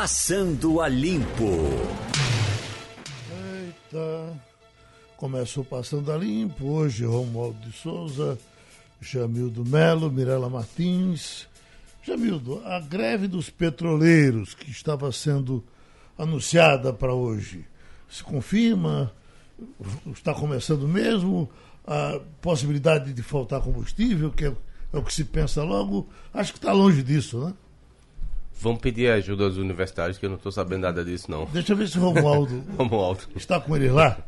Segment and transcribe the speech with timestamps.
[0.00, 1.44] Passando a Limpo.
[3.32, 4.40] Eita.
[5.16, 6.66] Começou Passando a Limpo.
[6.66, 8.38] Hoje, Romualdo de Souza,
[9.00, 11.48] Jamildo Melo, Mirela Martins.
[12.00, 15.64] Jamildo, a greve dos petroleiros que estava sendo
[16.16, 17.66] anunciada para hoje,
[18.08, 19.12] se confirma?
[20.14, 21.50] Está começando mesmo?
[21.84, 24.54] A possibilidade de faltar combustível, que é,
[24.92, 27.52] é o que se pensa logo, acho que está longe disso, né?
[28.60, 31.46] Vamos pedir ajuda aos universitários, que eu não estou sabendo nada disso, não.
[31.46, 33.22] Deixa eu ver se o Romualdo, Romualdo.
[33.36, 34.18] está com ele lá.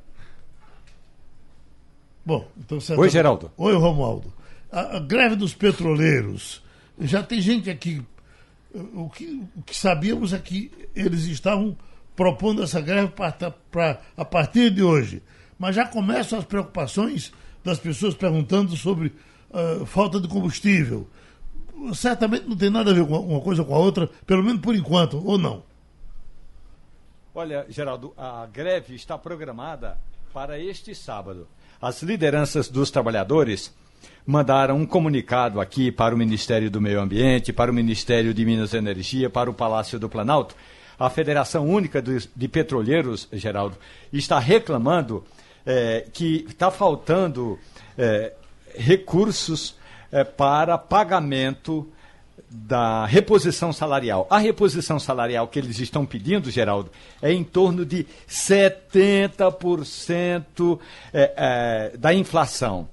[2.25, 3.51] Bom, então você Oi, Geraldo.
[3.57, 4.33] Oi, Romualdo.
[4.71, 6.62] A, a greve dos petroleiros.
[7.01, 8.02] Já tem gente aqui.
[8.95, 11.77] O que, o que sabíamos é que eles estavam
[12.15, 15.23] propondo essa greve pra, pra, a partir de hoje.
[15.59, 17.33] Mas já começam as preocupações
[17.65, 19.12] das pessoas perguntando sobre
[19.51, 21.09] uh, falta de combustível.
[21.95, 24.75] Certamente não tem nada a ver com uma coisa com a outra, pelo menos por
[24.75, 25.62] enquanto, ou não?
[27.34, 29.96] Olha, Geraldo, a greve está programada
[30.32, 31.46] para este sábado.
[31.80, 33.73] As lideranças dos trabalhadores
[34.27, 38.73] mandaram um comunicado aqui para o Ministério do Meio Ambiente, para o Ministério de Minas
[38.73, 40.54] e Energia, para o Palácio do Planalto.
[40.99, 43.79] A Federação Única de Petroleiros, Geraldo,
[44.13, 45.24] está reclamando
[45.65, 47.59] é, que está faltando
[47.97, 48.35] é,
[48.76, 49.76] recursos
[50.13, 51.87] é, para pagamento
[52.51, 54.27] da reposição salarial.
[54.29, 56.91] A reposição salarial que eles estão pedindo, Geraldo,
[57.23, 60.81] é em torno de 70%
[61.13, 62.88] é, é, da inflação.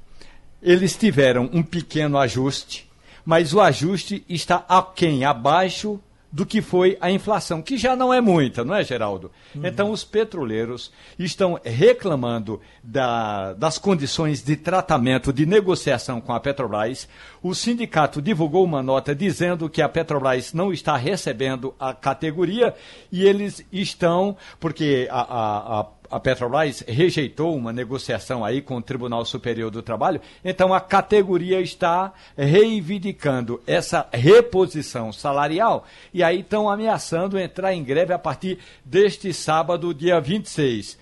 [0.62, 2.88] Eles tiveram um pequeno ajuste,
[3.26, 6.00] mas o ajuste está aquém, abaixo
[6.32, 9.32] do que foi a inflação, que já não é muita, não é, Geraldo?
[9.56, 9.66] Uhum.
[9.66, 17.08] Então, os petroleiros estão reclamando da, das condições de tratamento, de negociação com a Petrobras.
[17.42, 22.74] O sindicato divulgou uma nota dizendo que a Petrobras não está recebendo a categoria
[23.12, 28.82] e eles estão, porque a, a, a a Petrobras rejeitou uma negociação aí com o
[28.82, 36.70] Tribunal Superior do Trabalho, então a categoria está reivindicando essa reposição salarial e aí estão
[36.70, 40.98] ameaçando entrar em greve a partir deste sábado, dia 26.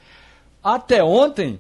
[0.64, 1.60] Até ontem,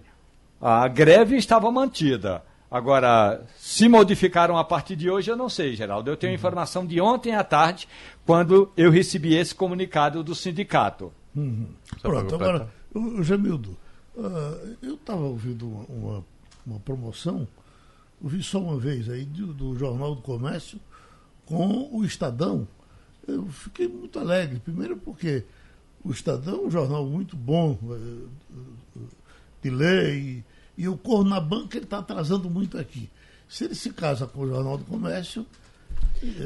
[0.59, 2.43] a greve estava mantida.
[2.71, 6.09] Agora, se modificaram a partir de hoje, eu não sei, Geraldo.
[6.09, 6.35] Eu tenho uhum.
[6.35, 7.87] informação de ontem à tarde,
[8.25, 11.13] quando eu recebi esse comunicado do sindicato.
[11.35, 11.67] Uhum.
[12.01, 13.77] Pronto, agora o Jamildo,
[14.15, 16.25] uh, eu estava ouvindo uma, uma,
[16.65, 17.47] uma, promoção,
[18.21, 20.79] ouvi só uma vez aí, do, do, Jornal do Comércio
[21.45, 22.67] com o Estadão.
[23.27, 25.43] Eu fiquei muito alegre, primeiro porque
[26.03, 28.29] o Estadão é um jornal muito bom uh,
[29.61, 30.45] de ler e,
[30.77, 33.09] e eu na banca, ele está atrasando muito aqui.
[33.47, 35.45] Se ele se casa com o Jornal do Comércio.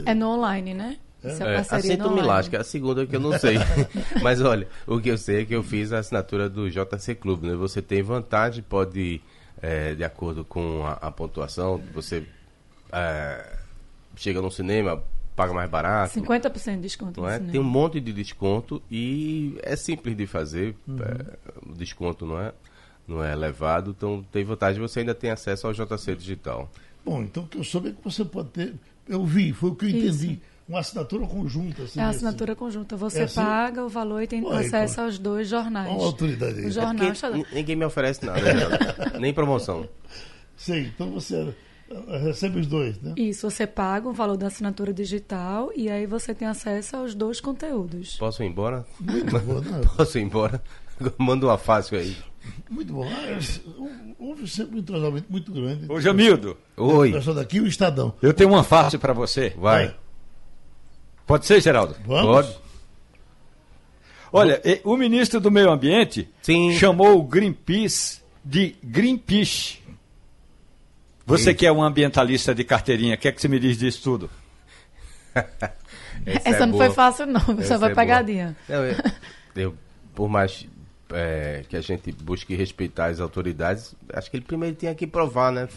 [0.05, 0.97] É no online, né?
[1.23, 3.57] É, é aceito milagre, é a segunda que eu não sei.
[4.23, 7.47] Mas olha, o que eu sei é que eu fiz a assinatura do JC Clube,
[7.47, 7.55] né?
[7.55, 9.21] Você tem vantagem, pode,
[9.61, 12.25] é, de acordo com a, a pontuação, você
[12.91, 13.57] é,
[14.15, 15.03] chega no cinema,
[15.35, 16.19] paga mais barato.
[16.19, 17.21] 50% de desconto.
[17.21, 17.39] Não é?
[17.39, 20.75] Tem um monte de desconto e é simples de fazer.
[20.87, 20.97] Uhum.
[20.99, 22.53] É, o desconto não é,
[23.05, 24.81] não é elevado, então tem vantagem.
[24.81, 26.69] Você ainda tem acesso ao JC Digital.
[27.03, 28.73] Bom, então o que eu soube é que você pode ter.
[29.07, 30.07] Eu vi, foi o que eu entendi.
[30.07, 31.81] Isso uma assinatura conjunta.
[31.83, 32.59] Assim, é uma assinatura assim.
[32.59, 32.95] conjunta.
[32.95, 33.41] Você é assim?
[33.41, 35.91] paga o valor e tem Oi, acesso aos dois jornais.
[35.91, 36.61] Uma autoridade.
[36.61, 39.17] O jornal é ninguém me oferece nada, né?
[39.19, 39.89] nem promoção.
[40.55, 41.55] Sim, então você
[41.89, 43.15] eh, recebe os dois, né?
[43.17, 47.41] Isso, você paga o valor da assinatura digital e aí você tem acesso aos dois
[47.41, 48.17] conteúdos.
[48.17, 48.85] Posso ir embora?
[48.99, 49.81] Muito bom, não.
[49.81, 50.61] Posso ir embora?
[51.17, 52.15] Manda uma fácil aí.
[52.69, 53.07] Muito bom.
[53.07, 55.91] Ah, houve sempre um entrosamento muito grande.
[55.91, 56.55] Ô, Jamildo.
[56.77, 57.11] Oi.
[57.11, 58.13] pessoal daqui o Estadão.
[58.21, 59.49] Eu tenho uma fácil para você.
[59.57, 59.87] Vai.
[59.87, 59.95] Vai.
[61.29, 61.95] Pode ser, Geraldo?
[62.07, 62.47] Vamos.
[62.47, 62.57] Pode.
[64.33, 66.71] Olha, o ministro do Meio Ambiente Sim.
[66.71, 69.77] chamou o Greenpeace de Greenpeace.
[71.27, 71.53] Você Sim.
[71.53, 74.29] que é um ambientalista de carteirinha, o que é que você me diz disso tudo?
[75.35, 76.85] Essa, Essa é não boa.
[76.85, 77.59] foi fácil, não.
[77.59, 78.57] Essa foi é pegadinha.
[78.67, 78.95] Não, eu,
[79.55, 79.75] eu,
[80.15, 80.65] por mais
[81.13, 85.51] é, que a gente busque respeitar as autoridades, acho que ele primeiro tem que provar,
[85.51, 85.69] né?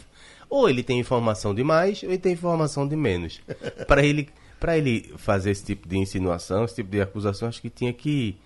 [0.48, 3.42] Ou ele tem informação de mais, ou ele tem informação de menos.
[3.86, 4.30] Para ele
[4.62, 8.36] para ele fazer esse tipo de insinuação, esse tipo de acusação, acho que tinha que,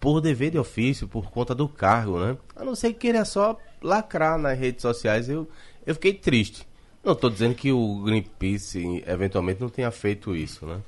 [0.00, 2.34] por dever de ofício, por conta do cargo, né?
[2.56, 5.46] A não ser que queira só lacrar nas redes sociais, eu,
[5.86, 6.66] eu fiquei triste.
[7.04, 10.80] Não estou dizendo que o Greenpeace eventualmente não tenha feito isso, né?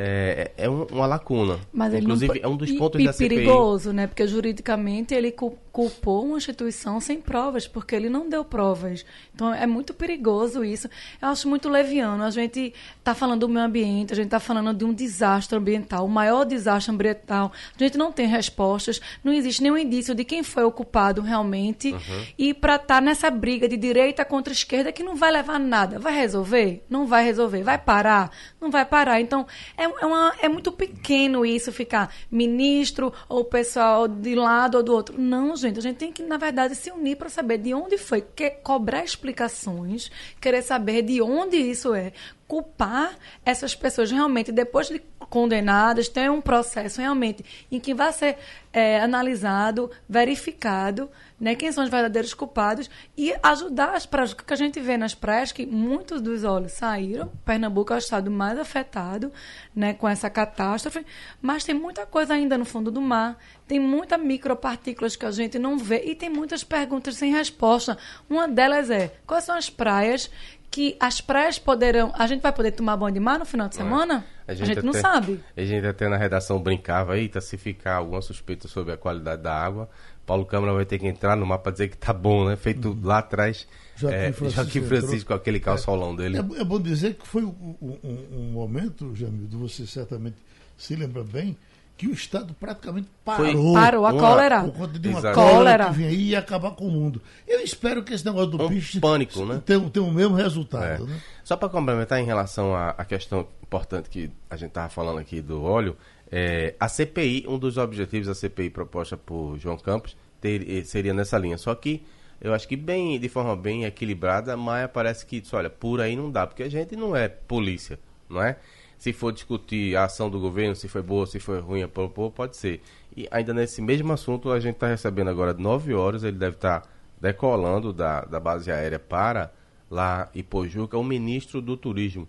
[0.00, 1.58] É, é uma lacuna.
[1.72, 3.28] Mas Inclusive, não, é um dos pontos e da CPI.
[3.28, 4.06] perigoso, né?
[4.06, 9.04] Porque juridicamente ele culpou uma instituição sem provas, porque ele não deu provas.
[9.34, 10.88] Então é muito perigoso isso.
[11.20, 12.22] Eu acho muito leviano.
[12.22, 16.06] A gente está falando do meio ambiente, a gente está falando de um desastre ambiental,
[16.06, 17.50] o maior desastre ambiental.
[17.74, 21.92] A gente não tem respostas, não existe nenhum indício de quem foi o culpado realmente.
[21.92, 22.26] Uhum.
[22.38, 25.58] E para estar tá nessa briga de direita contra esquerda que não vai levar a
[25.58, 26.84] nada, vai resolver?
[26.88, 27.64] Não vai resolver.
[27.64, 28.30] Vai parar?
[28.60, 29.20] Não vai parar.
[29.20, 29.44] Então
[29.76, 34.92] é, é, uma, é muito pequeno isso ficar ministro ou pessoal de lado ou do
[34.92, 35.20] outro.
[35.20, 35.78] Não, gente.
[35.78, 39.04] A gente tem que, na verdade, se unir para saber de onde foi, que, cobrar
[39.04, 42.12] explicações, querer saber de onde isso é,
[42.46, 48.38] culpar essas pessoas realmente, depois de condenadas, tem um processo realmente em que vai ser
[48.72, 54.56] é, analisado, verificado, né, quem são os verdadeiros culpados e ajudar as praias, que a
[54.56, 59.32] gente vê nas praias que muitos dos olhos saíram, Pernambuco é o estado mais afetado,
[59.74, 61.04] né, com essa catástrofe,
[61.40, 65.58] mas tem muita coisa ainda no fundo do mar, tem muitas micropartículas que a gente
[65.58, 67.96] não vê e tem muitas perguntas sem resposta.
[68.28, 70.30] Uma delas é, quais são as praias
[70.70, 72.12] que as praias poderão.
[72.14, 74.24] A gente vai poder tomar banho de mar no final de semana?
[74.46, 74.52] É.
[74.52, 75.40] A gente, a gente não sabe.
[75.56, 79.52] A gente até na redação brincava, eita, se ficar alguma suspeita sobre a qualidade da
[79.52, 79.88] água,
[80.28, 82.54] Paulo Câmara vai ter que entrar no mar para dizer que tá bom, né?
[82.54, 83.00] Feito uhum.
[83.02, 83.66] lá atrás.
[83.96, 86.36] Joaquim é, Francisco, Joaquim Francisco com aquele calçolão dele.
[86.36, 87.98] É, é, bom dizer que foi um, um,
[88.30, 90.36] um momento, Jamildo, você certamente
[90.76, 91.56] se lembra bem,
[91.96, 93.72] que o Estado praticamente parou.
[93.72, 94.64] Foi, parou a cólera.
[94.64, 95.34] Por conta de uma Exato.
[95.34, 97.22] cólera que vinha aí e ia acabar com o mundo.
[97.46, 99.62] Eu espero que esse negócio do um piche pânico, né?
[99.64, 100.84] tenha, tenha o mesmo resultado.
[100.84, 100.98] É.
[100.98, 101.20] Né?
[101.42, 105.40] Só para complementar em relação à, à, questão importante que a gente estava falando aqui
[105.40, 105.96] do óleo,
[106.30, 111.14] é, a CPI, um dos objetivos da CPI proposta por João Campos ter, eh, seria
[111.14, 111.58] nessa linha.
[111.58, 112.02] Só que
[112.40, 116.30] eu acho que bem, de forma bem equilibrada, Maia parece que, olha, por aí não
[116.30, 117.98] dá, porque a gente não é polícia,
[118.28, 118.56] não é?
[118.96, 121.88] Se for discutir a ação do governo, se foi boa, se foi ruim,
[122.34, 122.80] pode ser.
[123.16, 126.80] E ainda nesse mesmo assunto, a gente está recebendo agora 9 horas, ele deve estar
[126.80, 126.88] tá
[127.20, 129.52] decolando da, da base aérea para
[129.90, 132.28] lá Ipojuca, o ministro do turismo.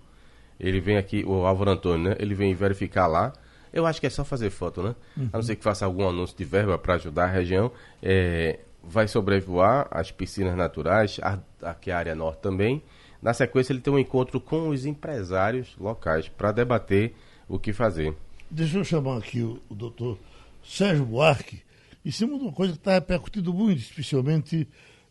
[0.60, 2.16] Ele vem aqui, o Álvaro Antônio, né?
[2.20, 3.34] Ele vem verificar lá.
[3.72, 4.96] Eu acho que é só fazer foto, né?
[5.16, 5.30] Uhum.
[5.34, 7.72] A não ser que faça algum anúncio de verba para ajudar a região.
[8.02, 12.82] É, vai sobrevoar as piscinas naturais, a, aqui a área norte também.
[13.22, 17.14] Na sequência, ele tem um encontro com os empresários locais para debater
[17.48, 18.16] o que fazer.
[18.50, 20.18] Deixa eu chamar aqui o, o doutor
[20.64, 21.62] Sérgio Buarque,
[22.06, 24.68] em cima de uma coisa que está repercutindo muito, especialmente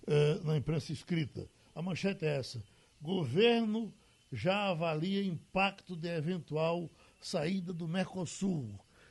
[0.06, 1.46] uh, na imprensa escrita.
[1.74, 2.62] A manchete é essa:
[3.00, 3.92] governo
[4.32, 8.68] já avalia impacto de eventual saída do Mercosul.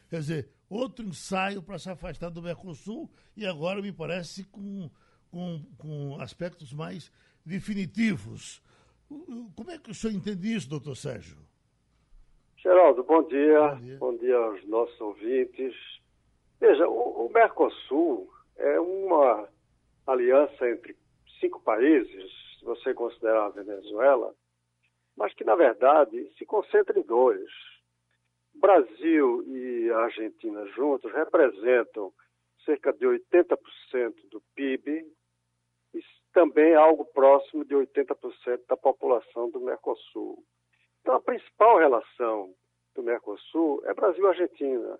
[0.09, 4.89] Quer dizer, outro ensaio para se afastar do Mercosul e agora me parece com,
[5.29, 7.11] com, com aspectos mais
[7.45, 8.61] definitivos.
[9.55, 11.37] Como é que o senhor entende isso, doutor Sérgio?
[12.57, 13.67] Geraldo, bom dia.
[13.69, 15.73] Bom dia, bom dia aos nossos ouvintes.
[16.59, 19.47] Veja, o, o Mercosul é uma
[20.05, 20.95] aliança entre
[21.39, 24.33] cinco países, se você considerar a Venezuela,
[25.15, 27.49] mas que, na verdade, se concentra em dois.
[28.59, 32.11] Brasil e Argentina juntos representam
[32.65, 33.57] cerca de 80%
[34.29, 35.05] do PIB
[36.37, 40.43] também algo próximo de 80% da população do Mercosul.
[41.01, 42.53] Então, a principal relação
[42.93, 44.99] do Mercosul é Brasil-Argentina.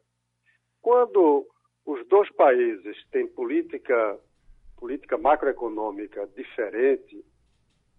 [0.81, 1.45] Quando
[1.85, 4.19] os dois países têm política,
[4.77, 7.23] política macroeconômica diferente,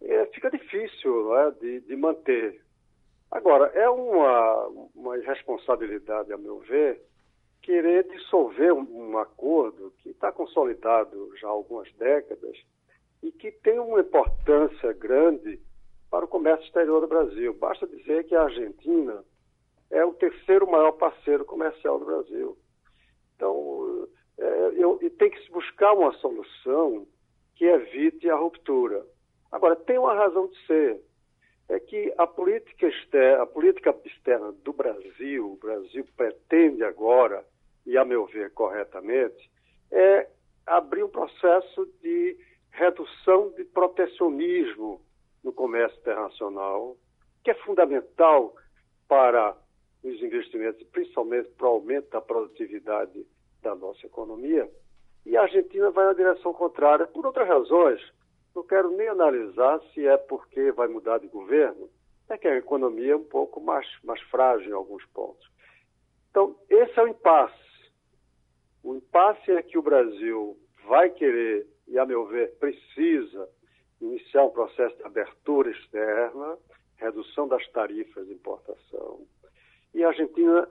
[0.00, 2.60] é, fica difícil é, de, de, manter.
[3.30, 7.02] Agora, é uma, uma irresponsabilidade, a meu ver,
[7.62, 12.56] querer dissolver um, um acordo que está consolidado já há algumas décadas
[13.22, 15.60] e que tem uma importância grande
[16.10, 17.52] para o comércio exterior do Brasil.
[17.54, 19.22] Basta dizer que a Argentina
[19.90, 22.56] é o terceiro maior parceiro comercial do Brasil.
[23.36, 27.06] Então, é, eu, e tem que se buscar uma solução
[27.54, 29.04] que evite a ruptura.
[29.50, 31.00] Agora, tem uma razão de ser.
[31.68, 37.44] É que a política, externa, a política externa do Brasil, o Brasil pretende agora,
[37.84, 39.50] e a meu ver corretamente,
[39.90, 40.28] é
[40.66, 42.36] abrir um processo de
[42.70, 45.00] redução de protecionismo
[45.42, 46.96] no comércio internacional,
[47.42, 48.54] que é fundamental
[49.06, 49.56] para
[50.02, 53.26] os investimentos, principalmente para o aumento da produtividade
[53.62, 54.70] da nossa economia.
[55.26, 58.00] E a Argentina vai na direção contrária por outras razões.
[58.58, 61.88] Não quero nem analisar se é porque vai mudar de governo,
[62.28, 65.48] é que a economia é um pouco mais, mais frágil em alguns pontos.
[66.28, 67.54] Então, esse é o impasse.
[68.82, 73.48] O impasse é que o Brasil vai querer e, a meu ver, precisa
[74.00, 76.58] iniciar um processo de abertura externa,
[76.96, 79.24] redução das tarifas de importação.
[79.94, 80.68] e a Argentina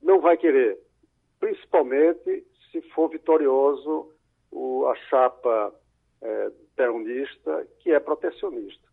[0.00, 0.78] não vai querer,
[1.38, 4.14] principalmente se for vitorioso
[4.50, 5.74] o, a chapa
[6.22, 8.86] é, peronista, que é protecionista.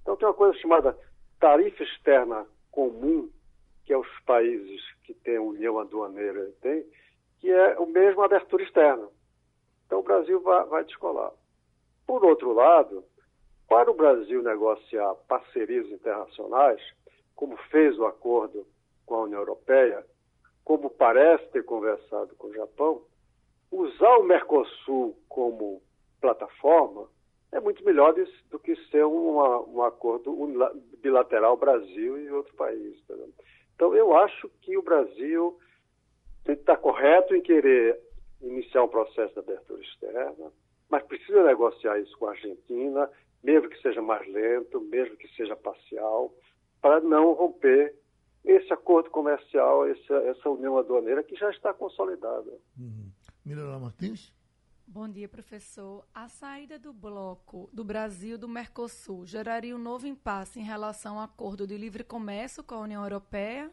[0.00, 0.96] Então tem uma coisa chamada
[1.40, 3.28] tarifa externa comum,
[3.84, 6.86] que é os países que têm união aduaneira têm,
[7.40, 9.08] que é o mesmo abertura externa.
[9.86, 11.32] Então o Brasil vai, vai descolar.
[12.06, 13.04] Por outro lado,
[13.68, 16.80] para o Brasil negociar parcerias internacionais,
[17.34, 18.64] como fez o acordo
[19.04, 20.06] com a União Europeia,
[20.64, 23.02] como parece ter conversado com o Japão,
[23.72, 25.82] usar o Mercosul como
[26.20, 27.08] plataforma
[27.52, 28.14] é muito melhor
[28.50, 30.34] do que ser uma, um acordo
[31.02, 32.98] bilateral Brasil e outro país.
[33.00, 33.28] Entendeu?
[33.74, 35.58] Então, eu acho que o Brasil
[36.44, 38.00] tem que estar correto em querer
[38.40, 40.50] iniciar um processo de abertura externa,
[40.90, 43.08] mas precisa negociar isso com a Argentina,
[43.42, 46.34] mesmo que seja mais lento, mesmo que seja parcial,
[46.80, 47.94] para não romper
[48.44, 52.50] esse acordo comercial, essa, essa união aduaneira que já está consolidada.
[52.78, 53.10] Uhum.
[53.78, 54.32] Martins?
[54.86, 56.04] Bom dia, professor.
[56.14, 61.24] A saída do bloco do Brasil do Mercosul geraria um novo impasse em relação ao
[61.24, 63.70] acordo de livre comércio com a União Europeia?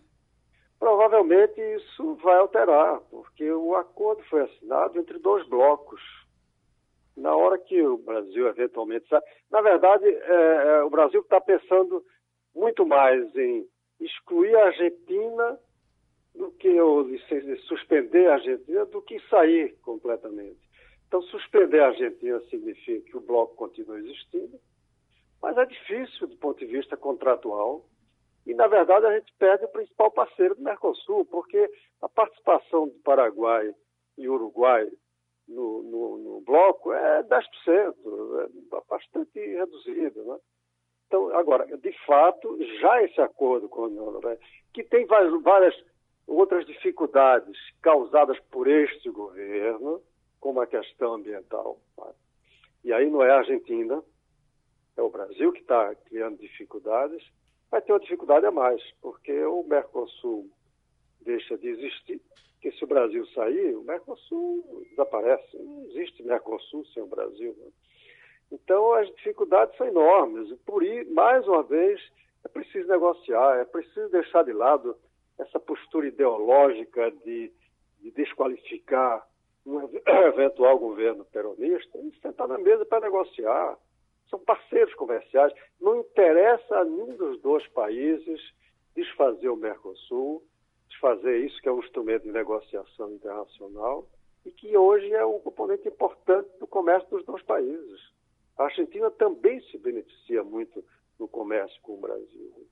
[0.80, 6.02] Provavelmente isso vai alterar, porque o acordo foi assinado entre dois blocos.
[7.18, 9.22] Na hora que o Brasil eventualmente sai.
[9.52, 12.02] Na verdade, é, é, o Brasil está pensando
[12.56, 13.68] muito mais em
[14.00, 15.60] excluir a Argentina
[16.34, 17.06] do que ou
[17.68, 20.69] suspender a Argentina do que sair completamente.
[21.10, 24.60] Então, suspender a Argentina significa que o bloco continua existindo,
[25.42, 27.84] mas é difícil do ponto de vista contratual.
[28.46, 31.68] E, na verdade, a gente perde o principal parceiro do Mercosul, porque
[32.04, 33.74] a participação do Paraguai
[34.20, 34.88] e Uruguai
[35.48, 40.24] no, no, no bloco é 10%, é bastante reduzido.
[40.26, 40.38] Né?
[41.08, 44.40] Então, agora, de fato, já esse acordo com a União Europeia,
[44.72, 45.76] que tem várias
[46.28, 50.04] outras dificuldades causadas por este governo,
[50.40, 51.80] como a questão ambiental.
[52.84, 54.04] E aí não é a Argentina,
[54.96, 57.24] é o Brasil que está criando dificuldades,
[57.70, 60.50] vai ter uma dificuldade a mais, porque o Mercosul
[61.22, 62.22] deixa de existir,
[62.54, 65.58] porque se o Brasil sair, o Mercosul desaparece.
[65.58, 67.56] Não existe Mercosul sem o Brasil.
[67.58, 67.72] Né?
[68.52, 70.52] Então as dificuldades são enormes.
[70.52, 72.02] E por isso, mais uma vez,
[72.44, 74.98] é preciso negociar, é preciso deixar de lado
[75.38, 77.52] essa postura ideológica de,
[78.00, 79.26] de desqualificar
[79.70, 79.90] um
[80.28, 83.78] eventual governo peronista e sentar na mesa para negociar.
[84.30, 85.54] São parceiros comerciais.
[85.80, 88.40] Não interessa a nenhum dos dois países
[88.96, 90.44] desfazer o Mercosul,
[90.90, 94.08] desfazer isso que é um instrumento de negociação internacional
[94.46, 98.00] e que hoje é um componente importante do comércio dos dois países.
[98.58, 100.84] A Argentina também se beneficia muito
[101.18, 102.68] no comércio com o Brasil.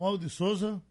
[0.00, 0.82] Mauro de Souza.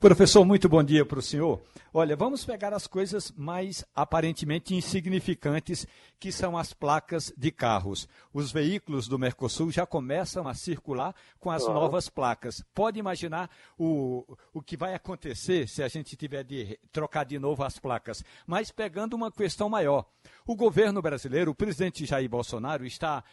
[0.00, 1.62] Professor, muito bom dia para o senhor.
[1.92, 5.86] Olha, vamos pegar as coisas mais aparentemente insignificantes,
[6.18, 8.08] que são as placas de carros.
[8.32, 12.62] Os veículos do Mercosul já começam a circular com as novas placas.
[12.74, 13.48] Pode imaginar
[13.78, 18.24] o, o que vai acontecer se a gente tiver de trocar de novo as placas.
[18.46, 20.04] Mas pegando uma questão maior.
[20.46, 23.24] O governo brasileiro, o presidente Jair Bolsonaro, está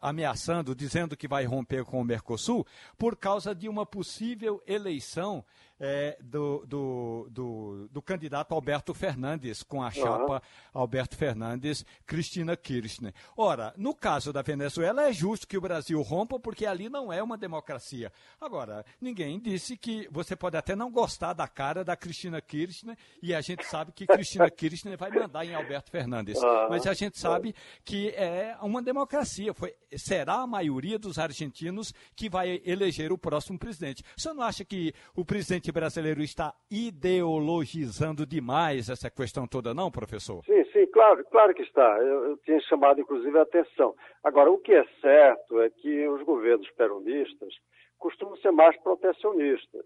[0.00, 2.64] ameaçando, dizendo que vai romper com o Mercosul
[2.96, 5.44] por causa de uma possível eleição
[5.80, 10.40] é, do, do, do, do, candidato Alberto Fernandes, com a chapa uhum.
[10.74, 13.14] Alberto Fernandes, Cristina Kirchner.
[13.34, 17.22] Ora, no caso da Venezuela, é justo que o Brasil rompa, porque ali não é
[17.22, 18.12] uma democracia.
[18.38, 23.34] Agora, ninguém disse que você pode até não gostar da cara da Cristina Kirchner, e
[23.34, 26.36] a gente sabe que Cristina Kirchner vai mandar em Alberto Fernandes.
[26.42, 26.59] Uhum.
[26.68, 29.54] Mas a gente sabe que é uma democracia.
[29.54, 34.02] Foi, será a maioria dos argentinos que vai eleger o próximo presidente.
[34.16, 40.44] Senhor não acha que o presidente brasileiro está ideologizando demais essa questão toda, não, professor?
[40.44, 41.98] Sim, sim, claro, claro que está.
[41.98, 43.94] Eu, eu tinha chamado, inclusive, a atenção.
[44.22, 47.54] Agora, o que é certo é que os governos peronistas
[47.98, 49.84] costumam ser mais protecionistas.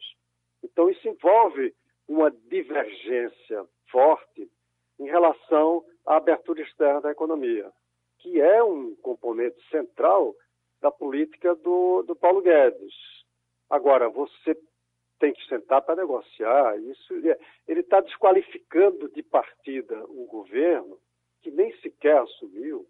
[0.62, 1.75] Então, isso envolve
[2.09, 4.49] uma divergência forte
[4.98, 7.70] em relação à abertura externa da economia,
[8.18, 10.34] que é um componente central
[10.80, 12.94] da política do, do Paulo Guedes.
[13.70, 14.56] Agora, você
[15.18, 16.78] tem que sentar para negociar.
[16.78, 17.14] Isso
[17.66, 20.98] ele está desqualificando de partida um governo
[21.42, 22.86] que nem sequer assumiu,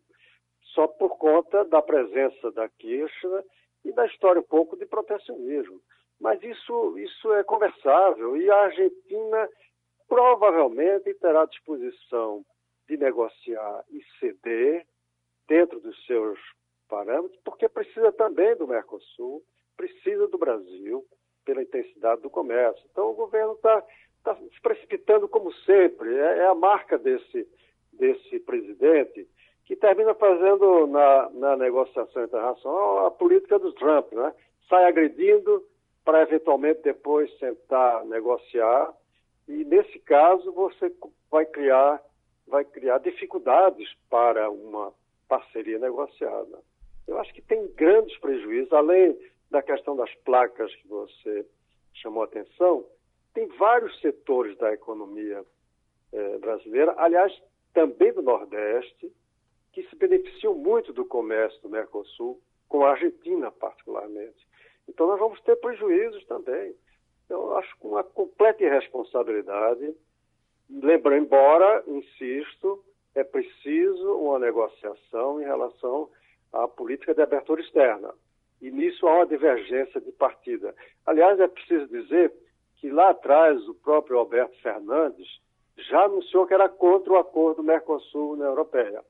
[0.74, 3.44] só por conta da presença da Kirchner
[3.84, 5.80] e da história um pouco de protecionismo.
[6.20, 9.48] Mas isso, isso é conversável e a Argentina
[10.08, 12.44] provavelmente terá disposição
[12.88, 14.86] de negociar e ceder
[15.48, 16.38] dentro dos seus
[16.88, 19.42] parâmetros, porque precisa também do Mercosul,
[19.76, 21.04] precisa do Brasil,
[21.44, 22.82] pela intensidade do comércio.
[22.90, 23.82] Então o governo está
[24.22, 26.14] tá se precipitando como sempre.
[26.14, 27.46] É, é, a marca desse,
[27.92, 29.28] desse presidente
[29.64, 34.34] que termina fazendo na, na negociação internacional a política do Trump, né?
[34.68, 35.64] Sai agredindo
[36.04, 38.92] para eventualmente depois sentar negociar
[39.48, 40.92] e nesse caso você
[41.30, 42.02] vai criar
[42.46, 44.92] vai criar dificuldades para uma
[45.26, 46.62] parceria negociada.
[47.06, 49.18] Eu acho que tem grandes prejuízos, além
[49.50, 51.46] da questão das placas que você
[51.94, 52.84] chamou a atenção,
[53.32, 55.44] tem vários setores da economia
[56.12, 57.32] eh, brasileira, aliás,
[57.72, 59.12] também do Nordeste,
[59.72, 64.46] que se beneficiam muito do comércio do Mercosul, com a Argentina particularmente.
[64.88, 66.74] Então nós vamos ter prejuízos também.
[67.28, 69.94] Eu acho com uma completa irresponsabilidade.
[70.70, 76.10] Lembrando, embora, insisto, é preciso uma negociação em relação
[76.52, 78.12] à política de abertura externa.
[78.60, 80.74] E nisso há uma divergência de partida.
[81.06, 82.32] Aliás, é preciso dizer
[82.76, 85.40] que lá atrás o próprio Alberto Fernandes
[85.76, 89.02] já anunciou que era contra o acordo Mercosul-União Europeia.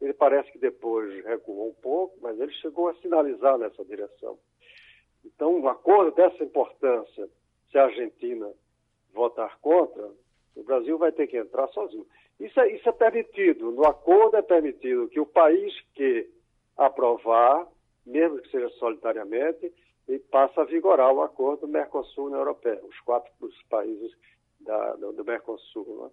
[0.00, 4.38] Ele parece que depois recuou um pouco, mas ele chegou a sinalizar nessa direção.
[5.26, 7.28] Então, um acordo dessa importância,
[7.70, 8.50] se a Argentina
[9.12, 10.08] votar contra,
[10.54, 12.06] o Brasil vai ter que entrar sozinho.
[12.38, 13.70] Isso é, isso é permitido.
[13.72, 16.30] No acordo é permitido que o país que
[16.76, 17.66] aprovar,
[18.04, 19.72] mesmo que seja solitariamente,
[20.08, 24.12] e passa a vigorar o acordo Mercosul-União Europeia, os quatro os países
[24.60, 26.04] da, do, do, Mercosul.
[26.04, 26.10] Né?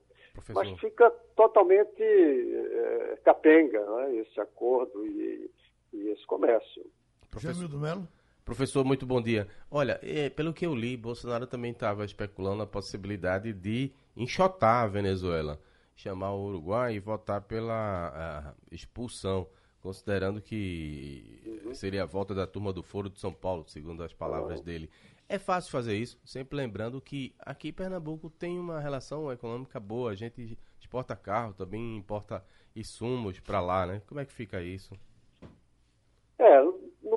[0.55, 5.51] Mas fica totalmente é, capenga né, esse acordo e,
[5.93, 6.86] e esse comércio.
[7.29, 8.08] Professor do Melo?
[8.46, 9.48] Professor, muito bom dia.
[9.72, 14.88] Olha, é, pelo que eu li, Bolsonaro também estava especulando a possibilidade de enxotar a
[14.88, 15.62] Venezuela,
[15.96, 19.48] chamar o Uruguai e votar pela expulsão,
[19.80, 21.42] considerando que
[21.74, 24.90] seria a volta da turma do Foro de São Paulo, segundo as palavras dele.
[25.30, 30.16] É fácil fazer isso, sempre lembrando que aqui Pernambuco tem uma relação econômica boa, a
[30.16, 32.44] gente exporta carro, também importa
[32.76, 34.02] insumos para lá, né?
[34.06, 34.94] Como é que fica isso?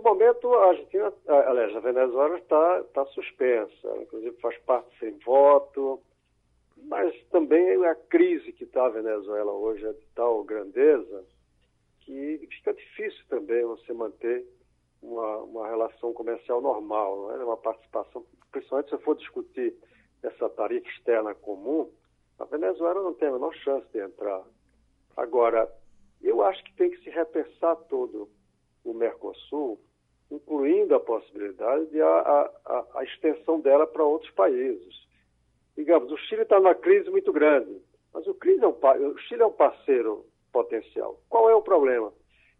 [0.07, 6.01] É, momento, a Argentina, aliás, a Venezuela está tá suspensa, inclusive faz parte sem voto,
[6.77, 11.25] mas também a crise que está a Venezuela hoje é de tal grandeza
[12.01, 14.47] que fica difícil também você manter
[15.03, 17.45] uma, uma relação comercial normal, é?
[17.45, 19.75] uma participação, principalmente se for discutir
[20.23, 21.91] essa tarifa externa comum,
[22.39, 24.45] a Venezuela não tem a menor chance de entrar.
[25.17, 25.69] Agora,
[26.23, 28.29] eu acho que tem que se repensar todo
[28.85, 29.81] o Mercosul,
[30.31, 35.07] incluindo a possibilidade de a, a, a extensão dela para outros países.
[35.77, 37.81] Digamos, o Chile está numa crise muito grande,
[38.13, 41.21] mas o, é um, o Chile é um parceiro potencial.
[41.29, 42.13] Qual é o problema?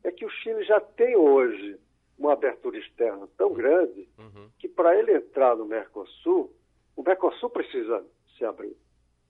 [0.05, 1.79] É que o Chile já tem hoje
[2.19, 4.49] uma abertura externa tão grande uhum.
[4.59, 6.53] que para ele entrar no Mercosul,
[6.95, 8.05] o Mercosul precisa
[8.37, 8.77] se abrir.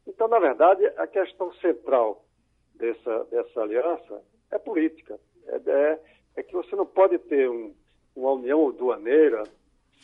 [0.07, 2.25] Então, na verdade, a questão central
[2.75, 5.18] dessa, dessa aliança é política.
[5.46, 6.01] É, é,
[6.37, 7.75] é que você não pode ter um,
[8.17, 9.45] uma união aduaneira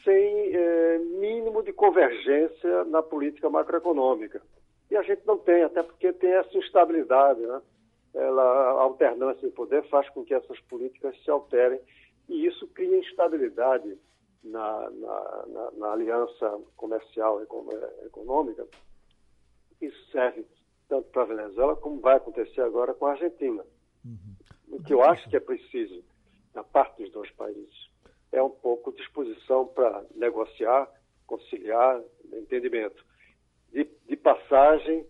[0.05, 4.43] sem é, mínimo de convergência na política macroeconômica.
[4.91, 7.41] E a gente não tem, até porque tem essa instabilidade.
[7.41, 7.63] Né?
[8.15, 11.81] Ela, a alternância de poder faz com que essas políticas se alterem
[12.29, 13.97] e isso cria instabilidade
[14.45, 18.67] na, na, na, na aliança comercial e é, econômica.
[19.81, 20.45] Isso serve
[20.89, 23.65] tanto para a Venezuela como vai acontecer agora com a Argentina.
[24.05, 24.77] Uhum.
[24.77, 26.05] O que eu acho que é preciso
[26.53, 27.92] da parte dos dois países
[28.33, 30.89] é um pouco disposição para negociar,
[31.27, 32.01] conciliar,
[32.33, 33.05] entendimento.
[33.73, 35.07] De, de passagem,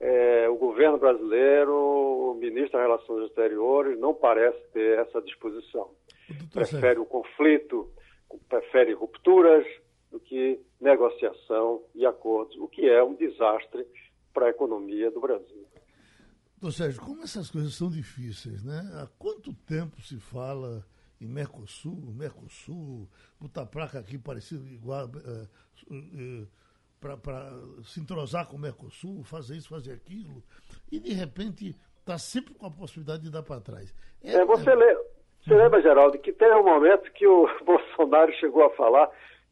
[0.00, 5.90] é, o governo brasileiro, o ministro das Relações Exteriores, não parece ter essa disposição.
[6.52, 7.90] Prefere o conflito,
[8.48, 9.64] prefere rupturas
[10.10, 13.86] do que negociação e acordos, o que é um desastre
[14.32, 15.64] para a economia do Brasil.
[16.60, 18.80] Doutor Sérgio, como essas coisas são difíceis, né?
[18.94, 20.84] Há quanto tempo se fala
[21.24, 23.08] em Mercosul, Mercosul,
[23.40, 25.46] botar placa aqui parecido igual é,
[25.90, 27.50] é, para
[27.84, 30.42] se entrosar com o Mercosul, fazer isso, fazer aquilo,
[30.90, 33.94] e de repente está sempre com a possibilidade de dar para trás.
[34.22, 34.96] É, é você, lê,
[35.42, 39.10] você lembra, Geraldo, que teve um momento que o Bolsonaro chegou a falar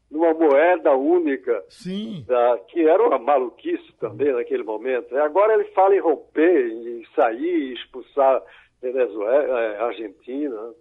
[0.09, 2.23] numa moeda única, Sim.
[2.27, 5.17] Da, que era uma maluquice também naquele momento.
[5.17, 8.43] Agora ele fala em romper, em sair, expulsar
[8.79, 10.73] Venezuela, Argentina.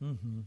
[0.00, 0.44] Uhum.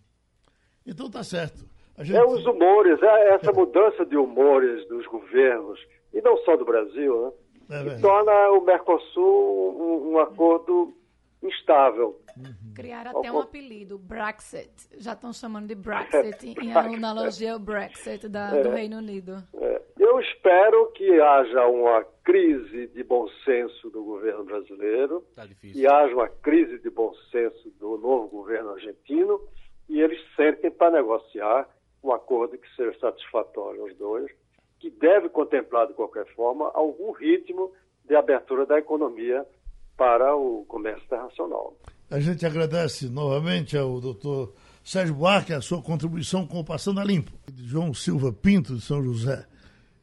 [0.85, 1.65] Então tá certo.
[1.99, 2.17] Gente...
[2.17, 5.79] É os humores, é essa mudança de humores dos governos,
[6.13, 7.31] e não só do Brasil, né?
[7.71, 10.93] É que torna o Mercosul um, um, acordo
[11.41, 12.19] instável.
[12.37, 12.73] Uhum.
[12.75, 14.71] Criaram até um apelido, Brexit.
[14.97, 19.43] Já estão chamando de Brexit, em analogia ao Brexit da, é, do Reino Unido.
[19.55, 19.81] É.
[19.99, 26.13] Eu espero que haja uma crise de bom senso do governo brasileiro tá e haja
[26.13, 29.39] uma crise de bom senso do novo governo argentino
[29.87, 31.69] e eles sentem para negociar
[32.03, 34.31] um acordo que seja satisfatório aos dois,
[34.79, 37.71] que deve contemplar, de qualquer forma, algum ritmo
[38.05, 39.45] de abertura da economia
[40.01, 41.77] para o comércio internacional.
[42.09, 44.51] A gente agradece novamente ao doutor
[44.83, 47.31] Sérgio Buarque a sua contribuição com o Passando a Limpo.
[47.55, 49.45] João Silva Pinto, de São José,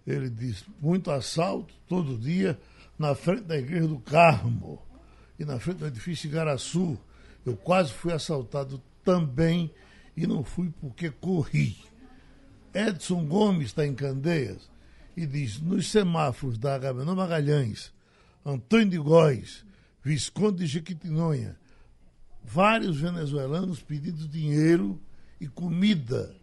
[0.06, 2.56] ele diz, muito assalto todo dia
[2.96, 4.80] na frente da Igreja do Carmo
[5.36, 6.96] e na frente do edifício Igaraçu.
[7.44, 9.68] Eu quase fui assaltado também
[10.16, 11.76] e não fui porque corri.
[12.72, 14.70] Edson Gomes está em Candeias
[15.16, 17.92] e diz: nos semáforos da Agamenon Magalhães,
[18.46, 19.66] Antônio de Góis,
[20.02, 21.58] Visconde de Jequitinhonha,
[22.42, 25.00] vários venezuelanos pedindo dinheiro
[25.40, 26.34] e comida.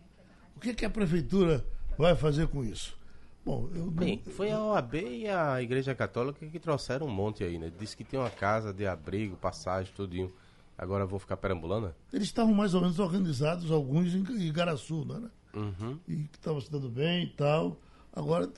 [0.56, 1.65] O que, que a prefeitura
[1.98, 2.98] vai fazer com isso?
[3.46, 7.60] Bom, eu Bem, foi a OAB e a Igreja Católica que trouxeram um monte aí,
[7.60, 7.72] né?
[7.80, 10.34] Disse que tem uma casa de abrigo, passagem, tudinho.
[10.78, 11.88] Agora vou ficar perambulando?
[11.88, 11.94] Né?
[12.12, 15.30] Eles estavam mais ou menos organizados, alguns em Igaraçu, né?
[15.54, 16.00] Uhum.
[16.08, 17.78] E que estavam se dando bem e tal.
[18.15, 18.49] Agora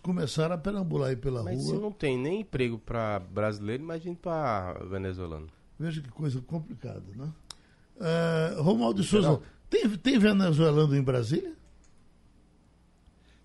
[0.00, 1.72] começaram a perambular aí pela Mas rua.
[1.74, 5.48] Mas não tem nem emprego para brasileiro, imagine para venezuelano.
[5.78, 7.30] Veja que coisa complicada, né?
[7.96, 11.52] Uh, Romualdo de Souza, tem, tem venezuelano em Brasília?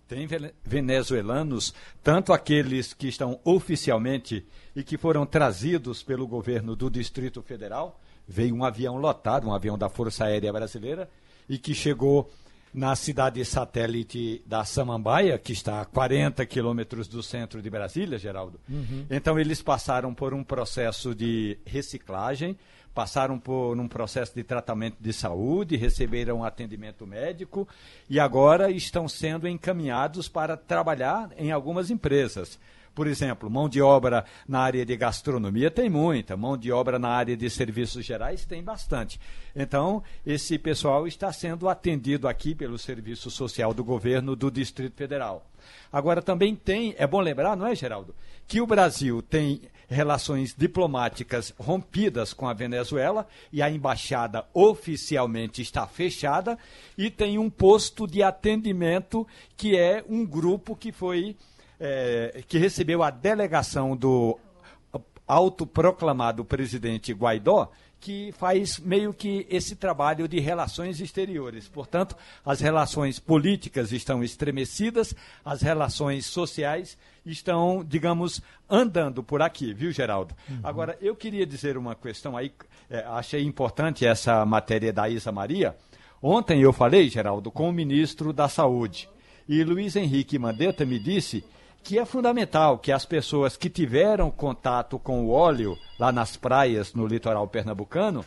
[0.07, 0.25] Tem
[0.63, 7.99] venezuelanos, tanto aqueles que estão oficialmente e que foram trazidos pelo governo do Distrito Federal.
[8.25, 11.09] Veio um avião lotado, um avião da Força Aérea Brasileira,
[11.49, 12.31] e que chegou
[12.73, 18.59] na cidade satélite da Samambaia, que está a 40 quilômetros do centro de Brasília, Geraldo.
[18.69, 19.05] Uhum.
[19.09, 22.57] Então, eles passaram por um processo de reciclagem,
[22.93, 27.67] passaram por um processo de tratamento de saúde, receberam atendimento médico
[28.09, 32.59] e agora estão sendo encaminhados para trabalhar em algumas empresas.
[32.97, 37.09] Por exemplo, mão de obra na área de gastronomia tem muita, mão de obra na
[37.09, 39.21] área de serviços gerais tem bastante.
[39.55, 45.45] Então, esse pessoal está sendo atendido aqui pelo Serviço Social do Governo do Distrito Federal.
[45.93, 48.15] Agora, também tem, é bom lembrar, não é, Geraldo,
[48.47, 55.85] que o Brasil tem relações diplomáticas rompidas com a Venezuela e a embaixada oficialmente está
[55.85, 56.57] fechada
[56.97, 61.35] e tem um posto de atendimento que é um grupo que foi
[61.79, 64.39] é, que recebeu a delegação do
[65.27, 71.67] autoproclamado presidente Guaidó, que faz meio que esse trabalho de relações exteriores.
[71.67, 75.13] Portanto, as relações políticas estão estremecidas,
[75.43, 80.33] as relações sociais estão, digamos, andando por aqui, viu, Geraldo?
[80.49, 80.59] Uhum.
[80.63, 82.51] Agora, eu queria dizer uma questão aí,
[82.89, 85.75] é, achei importante essa matéria da Isa Maria.
[86.21, 89.09] Ontem eu falei, Geraldo, com o ministro da Saúde.
[89.49, 91.43] E Luiz Henrique Mandetta me disse
[91.87, 96.93] que é fundamental que as pessoas que tiveram contato com o óleo lá nas praias
[96.93, 98.25] no litoral pernambucano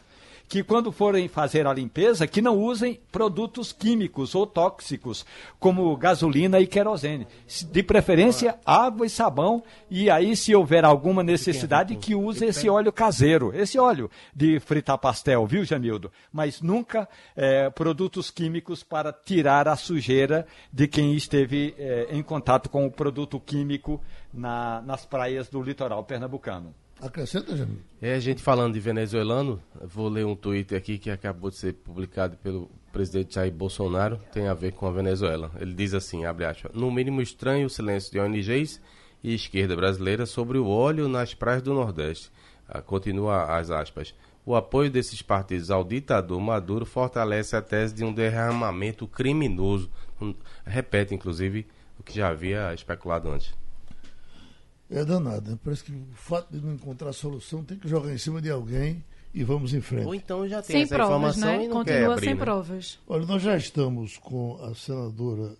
[0.51, 5.25] que quando forem fazer a limpeza, que não usem produtos químicos ou tóxicos,
[5.61, 7.29] como gasolina e querosene.
[7.71, 12.91] De preferência, água e sabão, e aí, se houver alguma necessidade, que use esse óleo
[12.91, 16.11] caseiro, esse óleo de fritar pastel, viu, Jamildo?
[16.33, 22.69] Mas nunca é, produtos químicos para tirar a sujeira de quem esteve é, em contato
[22.69, 24.03] com o produto químico
[24.35, 26.75] na, nas praias do litoral pernambucano.
[27.03, 27.79] Acrescenta, Jamil.
[28.01, 31.73] É, a gente falando de venezuelano, vou ler um tweet aqui que acabou de ser
[31.73, 35.51] publicado pelo presidente Jair Bolsonaro, tem a ver com a Venezuela.
[35.59, 38.81] Ele diz assim, abre aspas, no mínimo estranho o silêncio de ONGs
[39.23, 42.31] e esquerda brasileira sobre o óleo nas praias do Nordeste.
[42.69, 44.15] Ah, continua as aspas.
[44.45, 49.91] O apoio desses partidos ao ditador Maduro fortalece a tese de um derramamento criminoso.
[50.65, 51.67] Repete, inclusive,
[51.99, 53.55] o que já havia especulado antes
[54.91, 55.53] é danado.
[55.53, 55.59] Né?
[55.63, 59.05] Parece que o fato de não encontrar solução tem que jogar em cima de alguém
[59.33, 60.07] e vamos em frente.
[60.07, 61.65] Ou então já tem sem essa provas, informação né?
[61.65, 62.41] e não Continua quer abrir, sem né?
[62.41, 62.99] provas.
[63.07, 65.57] Olha, nós já estamos com a senadora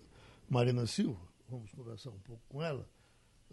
[0.49, 2.85] Marina Silva, vamos conversar um pouco com ela.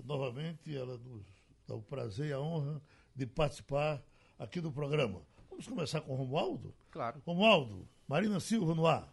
[0.04, 1.24] Novamente, ela nos
[1.66, 2.80] dá o prazer e a honra
[3.14, 4.02] de participar
[4.38, 5.20] aqui do programa.
[5.50, 6.74] Vamos começar com o Romualdo?
[6.90, 7.20] Claro.
[7.26, 9.12] Romualdo, Marina Silva no ar.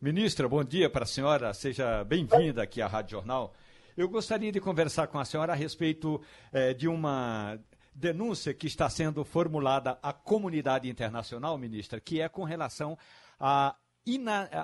[0.00, 1.54] Ministra, bom dia para a senhora.
[1.54, 3.54] Seja bem-vinda aqui à Rádio Jornal.
[3.96, 6.20] Eu gostaria de conversar com a senhora a respeito
[6.52, 7.56] eh, de uma
[7.94, 12.98] denúncia que está sendo formulada à comunidade internacional, ministra, que é com relação
[13.38, 13.76] a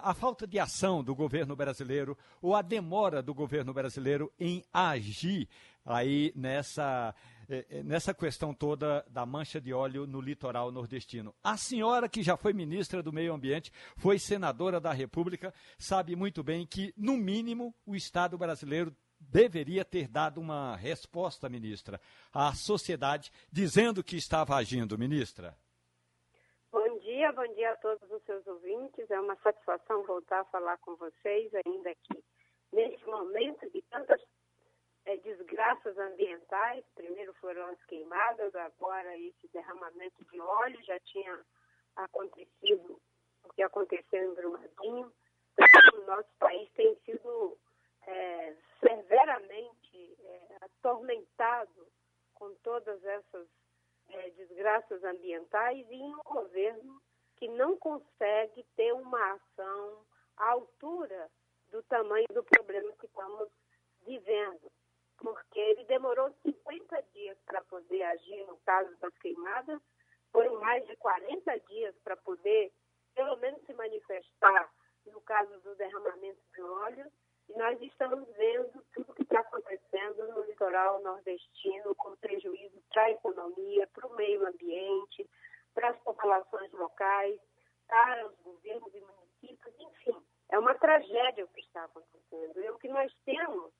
[0.02, 5.48] a falta de ação do governo brasileiro ou a demora do governo brasileiro em agir
[5.82, 7.14] aí nessa
[7.48, 11.34] é, é, nessa questão toda da mancha de óleo no litoral nordestino.
[11.42, 16.44] A senhora, que já foi ministra do Meio Ambiente, foi senadora da República, sabe muito
[16.44, 22.00] bem que, no mínimo, o Estado brasileiro deveria ter dado uma resposta, ministra,
[22.32, 25.54] à sociedade, dizendo que estava agindo, ministra.
[26.72, 29.10] Bom dia, bom dia a todos os seus ouvintes.
[29.10, 32.24] É uma satisfação voltar a falar com vocês, ainda que
[32.72, 34.20] neste momento de tantas
[35.04, 36.84] é, desgraças ambientais.
[36.94, 41.38] Primeiro foram as queimadas, agora esse derramamento de óleo já tinha
[41.96, 43.00] acontecido,
[43.44, 45.12] o que aconteceu em Brumadinho.
[45.58, 47.58] Então, o nosso país tem sido
[48.10, 51.86] é, severamente é, atormentado
[52.34, 53.48] com todas essas
[54.08, 57.00] é, desgraças ambientais e em um governo
[57.36, 60.04] que não consegue ter uma ação
[60.36, 61.30] à altura
[61.70, 63.48] do tamanho do problema que estamos
[64.04, 64.70] vivendo.
[65.18, 69.80] Porque ele demorou 50 dias para poder agir no caso das queimadas,
[70.32, 72.72] foram mais de 40 dias para poder,
[73.14, 74.70] pelo menos, se manifestar
[75.06, 77.12] no caso do derramamento de óleo.
[77.50, 83.02] E nós estamos vendo tudo o que está acontecendo no litoral nordestino, com prejuízo para
[83.02, 85.28] a economia, para o meio ambiente,
[85.74, 87.40] para as populações locais,
[87.88, 90.16] para os governos e municípios, enfim.
[90.50, 92.62] É uma tragédia o que está acontecendo.
[92.62, 93.72] E o que nós temos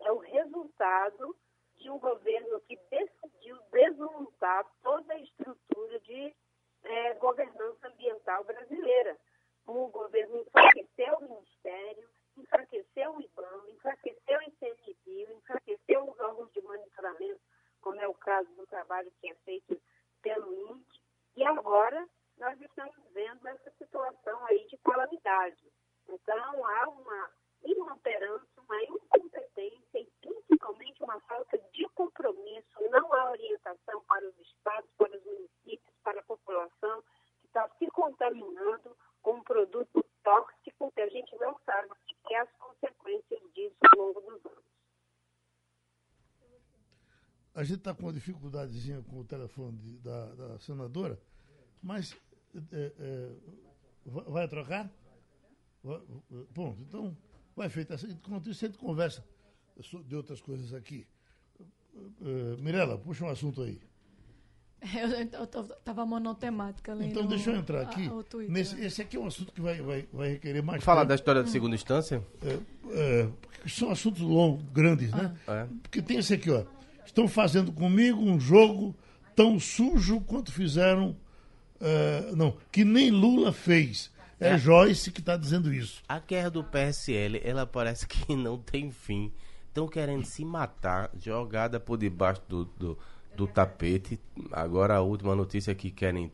[0.00, 1.36] é o resultado
[1.76, 6.34] de um governo que decidiu desmontar toda a estrutura de
[6.82, 9.16] é, governança ambiental brasileira.
[9.64, 16.62] O governo enfraqueceu o Ministério, enfraqueceu o IBAMA, enfraqueceu o ICMBio, enfraqueceu os órgãos de
[16.62, 17.40] monitoramento,
[17.80, 19.80] como é o caso do trabalho que é feito
[20.22, 20.86] pelo INC,
[21.36, 25.72] e agora nós estamos vendo essa situação aí de calamidade.
[26.08, 27.30] Então, há uma
[27.62, 34.90] inoperância, uma incompetência e principalmente uma falta de compromisso, não há orientação para os estados,
[34.96, 37.02] para os municípios, para a população
[37.40, 41.88] que está se contaminando com um produto tóxico que a gente não sabe
[42.26, 44.64] que é as consequências disso ao longo dos anos.
[47.54, 51.20] A gente está com uma dificuldadezinha com o telefone de, da, da, senadora,
[51.82, 52.16] mas
[52.72, 53.36] é, é,
[54.06, 54.90] vai trocar?
[56.54, 57.16] Bom, então
[57.54, 58.10] vai feito assim.
[58.10, 59.22] Enquanto isso, a gente conversa
[60.06, 61.06] de outras coisas aqui.
[61.94, 63.80] Uh, Mirela, puxa um assunto aí.
[65.32, 67.10] Eu estava monotemática lendo.
[67.10, 68.08] Então deixa eu entrar aqui.
[68.08, 70.82] A, nesse, esse aqui é um assunto que vai, vai, vai requerer mais.
[70.82, 72.22] Falar da história da segunda instância?
[72.44, 72.58] É,
[72.90, 73.28] é,
[73.68, 75.34] são assuntos longos, grandes, né?
[75.46, 75.52] ah.
[75.54, 75.66] É.
[75.82, 76.64] Porque tem esse aqui, ó.
[77.06, 78.94] Estão fazendo comigo um jogo
[79.36, 81.16] tão sujo quanto fizeram.
[81.80, 84.10] Uh, não, que nem Lula fez.
[84.40, 84.58] É, é.
[84.58, 86.02] Joyce que está dizendo isso.
[86.08, 89.32] A guerra do PSL, ela parece que não tem fim.
[89.68, 92.98] Estão querendo se matar, jogada por debaixo do, do
[93.36, 94.20] do tapete.
[94.50, 96.32] Agora a última notícia é que querem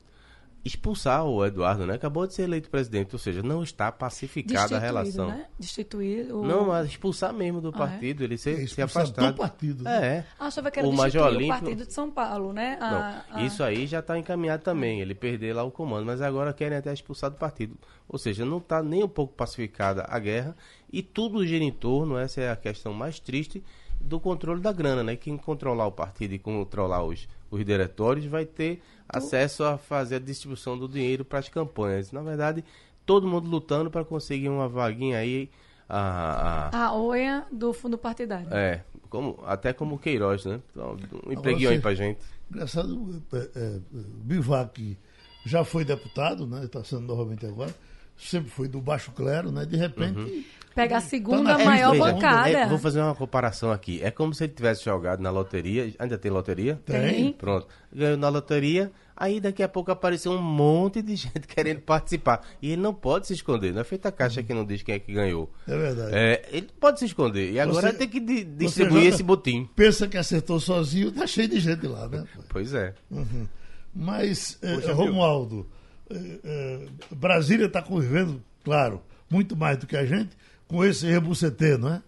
[0.65, 1.95] expulsar o Eduardo, né?
[1.95, 5.29] Acabou de ser eleito presidente, ou seja, não está pacificada a relação.
[5.29, 5.47] Né?
[5.59, 6.45] Destituir o...
[6.45, 8.25] Não, mas expulsar mesmo do ah, partido, é?
[8.27, 9.33] ele ser, é se afastar.
[9.33, 9.85] do partido.
[9.85, 10.07] Né?
[10.07, 10.25] É.
[10.39, 11.47] Achava que era o Major Olímpio...
[11.47, 12.77] o partido de São Paulo, né?
[12.81, 13.43] A, não, a...
[13.45, 16.93] Isso aí já está encaminhado também, ele perder lá o comando, mas agora querem até
[16.93, 17.77] expulsar do partido.
[18.09, 20.57] Ou seja, não está nem um pouco pacificada a guerra
[20.93, 23.63] e tudo gira em torno, essa é a questão mais triste,
[24.01, 25.17] do controle da grana, né?
[25.17, 30.19] Quem controlar o partido e controlar os, os diretórios vai ter acesso a fazer a
[30.19, 32.13] distribuição do dinheiro para as campanhas.
[32.13, 32.65] Na verdade,
[33.05, 35.51] todo mundo lutando para conseguir uma vaguinha aí.
[35.89, 36.87] A, a...
[36.87, 38.49] a OEA do fundo partidário.
[38.53, 40.61] É, como, até como Queiroz, né?
[40.71, 42.21] Então, um empreguinho aí pra gente.
[42.51, 44.99] Engraçado, é, é, Bivac
[45.47, 46.65] já foi deputado, né?
[46.65, 47.75] Está sendo novamente agora
[48.19, 49.65] sempre foi do baixo clero, né?
[49.65, 50.19] De repente.
[50.19, 50.45] Uhum.
[50.79, 52.51] Pega a segunda maior é, bancada.
[52.51, 54.01] É, vou fazer uma comparação aqui.
[54.01, 55.93] É como se ele tivesse jogado na loteria.
[55.99, 56.81] Ainda tem loteria?
[56.87, 57.33] Tem.
[57.33, 57.67] Pronto.
[57.93, 58.93] Ganhou na loteria.
[59.17, 62.47] Aí daqui a pouco apareceu um monte de gente querendo participar.
[62.63, 63.75] E ele não pode se esconder.
[63.75, 65.53] Não é feita a caixa que não diz quem é que ganhou.
[65.67, 66.13] É verdade.
[66.15, 67.51] É, ele pode se esconder.
[67.51, 69.69] E agora você, tem que di distribuir esse botim.
[69.75, 72.25] Pensa que acertou sozinho, tá cheio de gente lá, né?
[72.49, 72.95] Pois é.
[73.11, 73.49] Uhum.
[73.93, 75.67] Mas, Poxa, Romualdo.
[76.09, 80.31] É, é, Brasília está convivendo, claro, muito mais do que a gente,
[80.69, 82.03] com esse rebucetê, não é?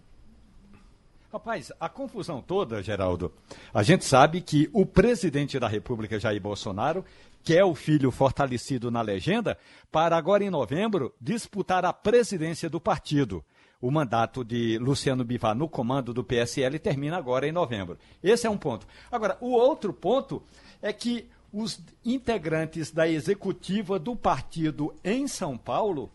[1.33, 3.33] Rapaz, a confusão toda, Geraldo,
[3.73, 7.05] a gente sabe que o presidente da República, Jair Bolsonaro,
[7.41, 9.57] quer o filho fortalecido na legenda
[9.89, 13.43] para agora em novembro disputar a presidência do partido.
[13.81, 17.97] O mandato de Luciano Bivar no comando do PSL termina agora em novembro.
[18.21, 18.85] Esse é um ponto.
[19.11, 20.43] Agora, o outro ponto
[20.81, 26.11] é que os integrantes da executiva do partido em São Paulo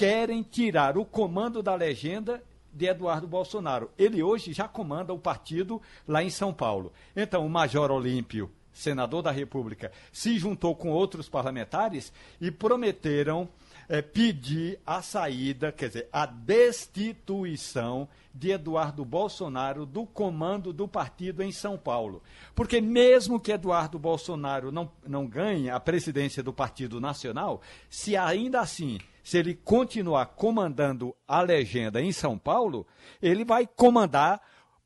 [0.00, 3.90] querem tirar o comando da legenda de Eduardo Bolsonaro.
[3.98, 6.90] Ele hoje já comanda o partido lá em São Paulo.
[7.14, 12.10] Então, o Major Olímpio, senador da República, se juntou com outros parlamentares
[12.40, 13.46] e prometeram
[13.90, 21.42] é, pedir a saída, quer dizer, a destituição de Eduardo Bolsonaro do comando do partido
[21.42, 22.22] em São Paulo.
[22.54, 27.60] Porque mesmo que Eduardo Bolsonaro não, não ganhe a presidência do Partido Nacional,
[27.90, 32.86] se ainda assim se ele continuar comandando a legenda em São Paulo,
[33.20, 34.40] ele vai comandar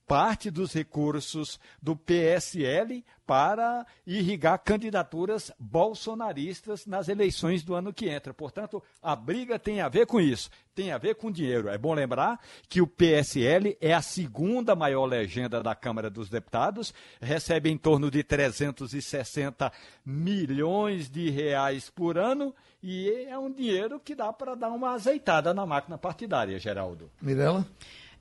[0.06, 8.34] parte dos recursos do PSL para irrigar candidaturas bolsonaristas nas eleições do ano que entra.
[8.34, 11.68] Portanto, a briga tem a ver com isso, tem a ver com dinheiro.
[11.68, 12.38] É bom lembrar
[12.68, 18.10] que o PSL é a segunda maior legenda da Câmara dos Deputados, recebe em torno
[18.10, 19.72] de 360
[20.04, 25.54] milhões de reais por ano e é um dinheiro que dá para dar uma azeitada
[25.54, 27.10] na máquina partidária, Geraldo.
[27.22, 27.66] Mirela?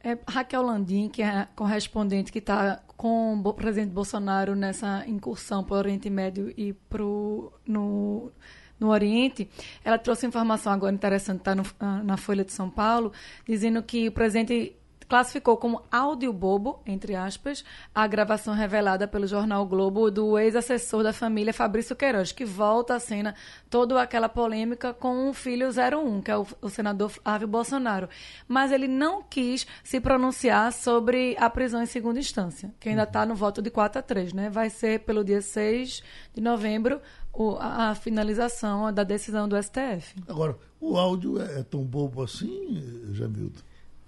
[0.03, 5.63] É Raquel Landim, que é a correspondente que está com o presidente Bolsonaro nessa incursão
[5.63, 8.29] para o Oriente Médio e pro, no,
[8.77, 9.49] no Oriente,
[9.83, 11.55] ela trouxe informação agora interessante, está
[12.03, 13.13] na Folha de São Paulo,
[13.47, 14.75] dizendo que o presidente
[15.07, 17.63] classificou como áudio bobo, entre aspas,
[17.93, 22.99] a gravação revelada pelo jornal Globo do ex-assessor da família Fabrício Queiroz, que volta à
[22.99, 23.35] cena
[23.69, 28.09] toda aquela polêmica com o filho 01, que é o, o senador Flávio Bolsonaro.
[28.47, 33.25] Mas ele não quis se pronunciar sobre a prisão em segunda instância, que ainda está
[33.25, 34.49] no voto de 4 a 3, né?
[34.49, 36.01] Vai ser pelo dia 6
[36.33, 37.01] de novembro
[37.33, 40.15] o, a, a, finalização da decisão do STF.
[40.27, 43.59] Agora, o áudio é, tão bobo assim, Jamildo?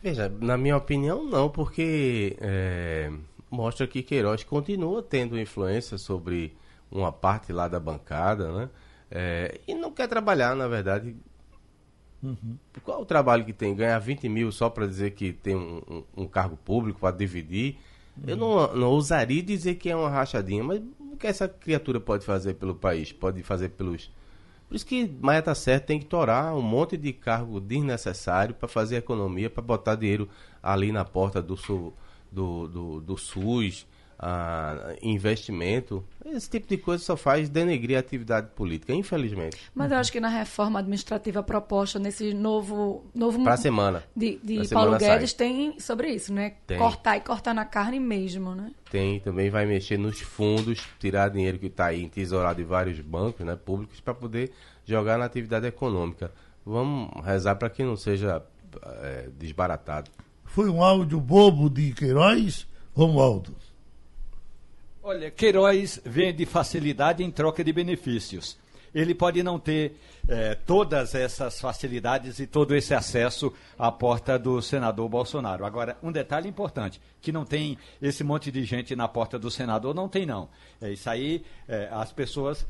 [0.06, 3.12] Veja, na minha opinião, não, porque é,
[3.50, 6.56] mostra que Queiroz continua tendo influência sobre
[6.92, 8.70] uma parte lá da bancada, né?
[9.10, 11.16] É, e não quer trabalhar, na verdade.
[12.22, 12.56] Uhum.
[12.84, 13.76] Qual o trabalho que tem?
[13.76, 17.80] Ganhar 20 mil só para dizer que tem um, um, um cargo público para dividir?
[18.16, 18.24] Uhum.
[18.28, 22.24] Eu não, não ousaria dizer que é uma rachadinha, mas o que essa criatura pode
[22.24, 23.12] fazer pelo país?
[23.12, 24.12] Pode fazer pelos
[24.68, 28.68] por isso que Maia tá certo, tem que torar um monte de cargo desnecessário para
[28.68, 30.28] fazer economia, para botar dinheiro
[30.62, 31.56] ali na porta do,
[32.32, 33.86] do, do, do SUS,
[34.18, 39.58] a investimento, esse tipo de coisa só faz denegrir a atividade política, infelizmente.
[39.74, 44.68] Mas eu acho que na reforma administrativa proposta nesse novo novo para semana de, de
[44.68, 45.38] pra Paulo semana Guedes sai.
[45.38, 46.54] tem sobre isso, né?
[46.66, 46.78] Tem.
[46.78, 48.72] Cortar e cortar na carne mesmo, né?
[48.90, 53.46] Tem, também vai mexer nos fundos, tirar dinheiro que está aí entesourado em vários bancos,
[53.46, 54.52] né, públicos para poder
[54.86, 56.32] jogar na atividade econômica.
[56.66, 58.42] Vamos rezar para que não seja
[59.02, 60.10] é, desbaratado.
[60.46, 63.56] Foi um áudio bobo de Queiroz, Romualdo?
[65.08, 68.58] Olha, Queiroz vende facilidade em troca de benefícios.
[68.92, 74.60] Ele pode não ter eh, todas essas facilidades e todo esse acesso à porta do
[74.64, 75.64] senador Bolsonaro.
[75.64, 79.94] Agora, um detalhe importante, que não tem esse monte de gente na porta do senador,
[79.94, 80.50] não tem não.
[80.82, 82.66] É isso aí, eh, as pessoas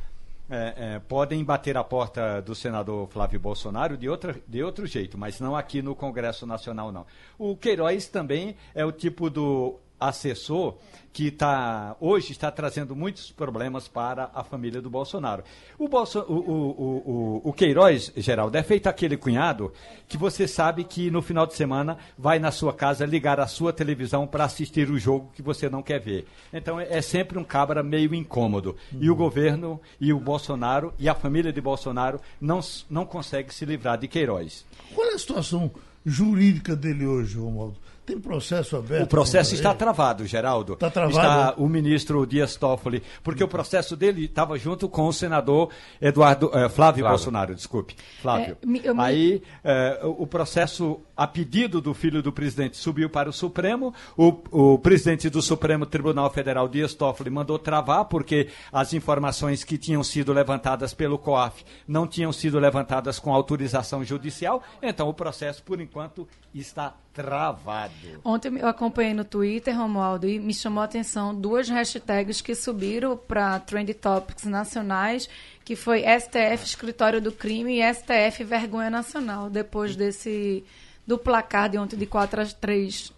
[0.50, 5.40] é, podem bater a porta do senador Flávio Bolsonaro de, outra, de outro jeito, mas
[5.40, 7.06] não aqui no Congresso Nacional, não.
[7.40, 10.76] O Queiroz também é o tipo do assessor
[11.16, 15.46] que tá, hoje está trazendo muitos problemas para a família do Bolsonaro.
[15.80, 19.72] O, Bolso, o, o, o, o Queiroz, Geraldo, é feito aquele cunhado
[20.10, 23.72] que você sabe que no final de semana vai na sua casa ligar a sua
[23.72, 26.28] televisão para assistir o jogo que você não quer ver.
[26.52, 28.76] Então é, é sempre um cabra meio incômodo.
[28.92, 29.00] Uhum.
[29.02, 33.64] E o governo e o Bolsonaro e a família de Bolsonaro não, não conseguem se
[33.64, 34.66] livrar de Queiroz.
[34.94, 35.72] Qual é a situação
[36.06, 37.80] jurídica dele hoje, Romualdo?
[38.06, 39.04] Tem processo aberto?
[39.04, 40.74] O processo está travado, Geraldo.
[40.74, 41.18] Está travado?
[41.18, 46.48] Está o ministro Dias Toffoli, porque o processo dele estava junto com o senador Eduardo
[46.48, 47.96] eh, Flávio, Flávio, Bolsonaro, desculpe.
[48.22, 48.58] Flávio.
[48.62, 49.02] É, me, me...
[49.02, 53.94] Aí eh, o processo, a pedido do filho do presidente, subiu para o Supremo.
[54.18, 59.78] O, o presidente do Supremo Tribunal Federal, Dias Toffoli, mandou travar, porque as informações que
[59.78, 64.62] tinham sido levantadas pelo COAF não tinham sido levantadas com autorização judicial.
[64.82, 67.94] Então o processo, por enquanto, está travado.
[68.24, 73.16] Ontem eu acompanhei no Twitter, Romualdo, e me chamou a atenção duas hashtags que subiram
[73.16, 75.30] para Trend Topics nacionais,
[75.64, 80.64] que foi STF Escritório do Crime e STF Vergonha Nacional, depois desse
[81.06, 83.14] do placar de ontem de 4 a 3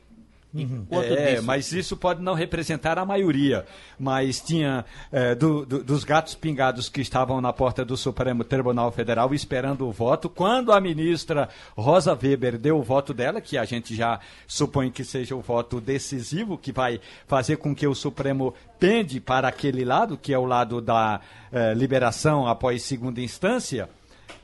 [0.54, 0.88] Uhum.
[0.90, 1.44] É, disso...
[1.46, 3.66] mas isso pode não representar a maioria.
[4.00, 8.92] Mas tinha é, do, do, dos gatos pingados que estavam na porta do Supremo Tribunal
[8.92, 10.30] Federal esperando o voto.
[10.30, 15.04] Quando a ministra Rosa Weber deu o voto dela, que a gente já supõe que
[15.04, 20.18] seja o voto decisivo, que vai fazer com que o Supremo pende para aquele lado,
[20.18, 21.20] que é o lado da
[21.52, 23.90] é, liberação após segunda instância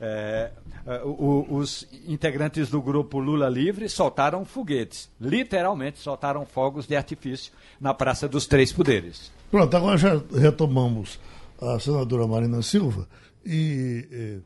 [0.00, 0.50] É,
[0.86, 7.52] é o, os integrantes do grupo Lula Livre soltaram foguetes, literalmente soltaram fogos de artifício
[7.80, 9.32] na Praça dos Três Poderes.
[9.50, 11.18] Pronto, agora já retomamos
[11.60, 13.08] a senadora Marina Silva
[13.44, 14.38] e eh,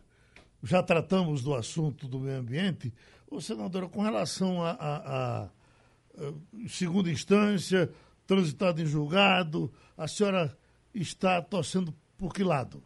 [0.62, 2.93] já tratamos do assunto do meio ambiente.
[3.30, 7.91] Ô, senadora, com relação a, a, a, a segunda instância,
[8.26, 10.57] transitado em julgado, a senhora
[10.95, 12.82] está torcendo por que lado?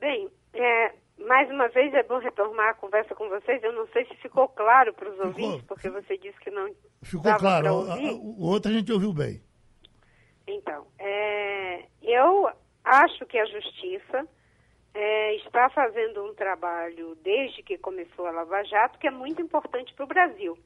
[0.00, 0.94] Bem, é,
[1.30, 3.62] mais uma vez é bom retomar a conversa com vocês.
[3.62, 6.74] Eu não sei se ficou claro para os ouvintes, porque você disse que não.
[7.04, 7.72] Ficou claro.
[8.20, 9.40] O outro a gente ouviu bem.
[10.44, 12.50] Então, é, eu
[12.82, 14.26] acho que a justiça
[14.92, 19.94] é, está fazendo um trabalho desde que começou a Lava Jato que é muito importante
[19.94, 20.58] para o Brasil.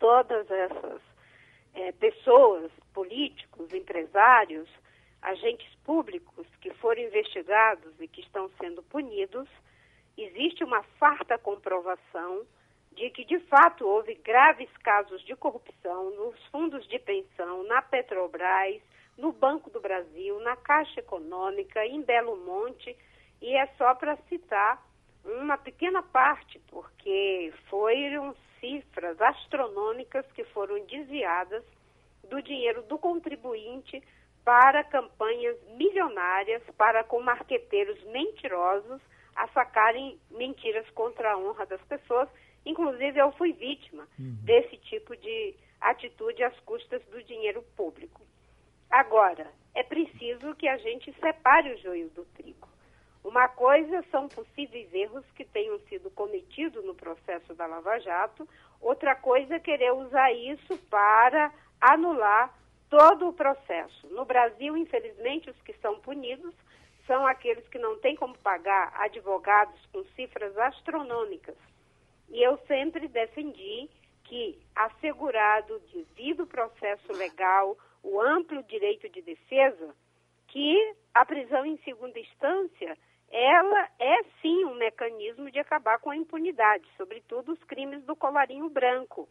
[0.00, 1.00] Todas essas
[1.74, 4.68] é, pessoas, políticos, empresários,
[5.22, 9.48] agentes públicos que foram investigados e que estão sendo punidos,
[10.18, 12.44] existe uma farta comprovação
[12.92, 18.82] de que, de fato, houve graves casos de corrupção nos fundos de pensão, na Petrobras,
[19.16, 22.96] no Banco do Brasil, na Caixa Econômica, em Belo Monte,
[23.40, 24.82] e é só para citar
[25.24, 31.64] uma pequena parte, porque foram cifras astronômicas que foram desviadas
[32.28, 34.02] do dinheiro do contribuinte
[34.44, 39.00] para campanhas milionárias, para com marqueteiros mentirosos
[39.34, 42.28] a sacarem mentiras contra a honra das pessoas.
[42.64, 44.36] Inclusive, eu fui vítima uhum.
[44.42, 48.20] desse tipo de atitude às custas do dinheiro público.
[48.90, 52.68] Agora, é preciso que a gente separe o joio do trigo.
[53.24, 58.48] Uma coisa são possíveis erros que tenham sido cometidos no processo da Lava Jato,
[58.80, 62.52] outra coisa é querer usar isso para anular
[62.92, 64.06] todo o processo.
[64.08, 66.54] No Brasil, infelizmente, os que são punidos
[67.06, 71.56] são aqueles que não têm como pagar advogados com cifras astronômicas.
[72.28, 73.88] E eu sempre defendi
[74.24, 79.94] que, assegurado devido processo legal, o amplo direito de defesa,
[80.48, 82.98] que a prisão em segunda instância,
[83.30, 88.68] ela é sim um mecanismo de acabar com a impunidade, sobretudo os crimes do colarinho
[88.68, 89.26] branco,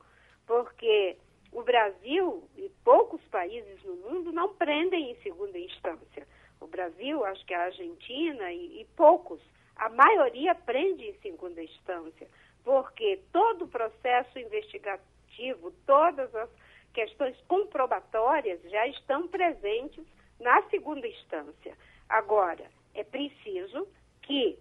[0.48, 1.16] porque
[1.52, 6.28] o Brasil e poucos países no mundo não prendem em segunda instância.
[6.60, 9.42] O Brasil, acho que a Argentina e, e poucos,
[9.76, 12.28] a maioria prende em segunda instância,
[12.64, 16.50] porque todo o processo investigativo, todas as
[16.94, 20.06] questões comprobatórias já estão presentes
[20.40, 21.76] na segunda instância.
[22.08, 23.88] Agora, é preciso
[24.22, 24.58] que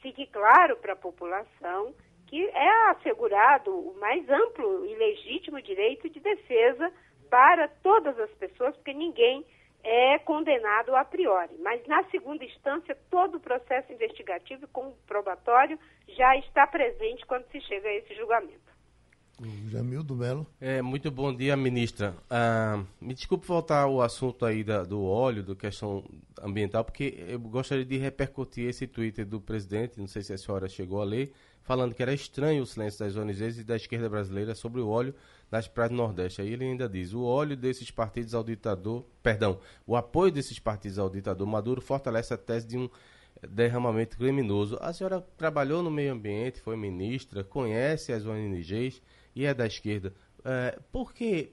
[0.00, 1.94] fique claro para a população
[2.28, 6.92] que é assegurado o mais amplo e legítimo direito de defesa
[7.30, 9.44] para todas as pessoas, porque ninguém
[9.82, 11.54] é condenado a priori.
[11.58, 17.60] Mas na segunda instância, todo o processo investigativo e comprobatório já está presente quando se
[17.62, 18.77] chega a esse julgamento.
[19.68, 20.46] Jamildo Melo.
[20.60, 22.16] É, muito bom dia, ministra.
[22.28, 26.04] Ah, me desculpe voltar ao assunto aí da, do óleo, da questão
[26.42, 30.68] ambiental, porque eu gostaria de repercutir esse Twitter do presidente, não sei se a senhora
[30.68, 31.32] chegou a ler,
[31.62, 35.14] falando que era estranho o silêncio das ONGs e da esquerda brasileira sobre o óleo
[35.50, 36.40] nas praias do Nordeste.
[36.40, 40.98] Aí ele ainda diz: o óleo desses partidos ao ditador, perdão, o apoio desses partidos
[40.98, 42.90] ao ditador Maduro fortalece a tese de um
[43.48, 44.76] derramamento criminoso.
[44.80, 49.00] A senhora trabalhou no meio ambiente, foi ministra, conhece as ONGs
[49.38, 50.12] e é da esquerda,
[50.44, 51.52] é, por que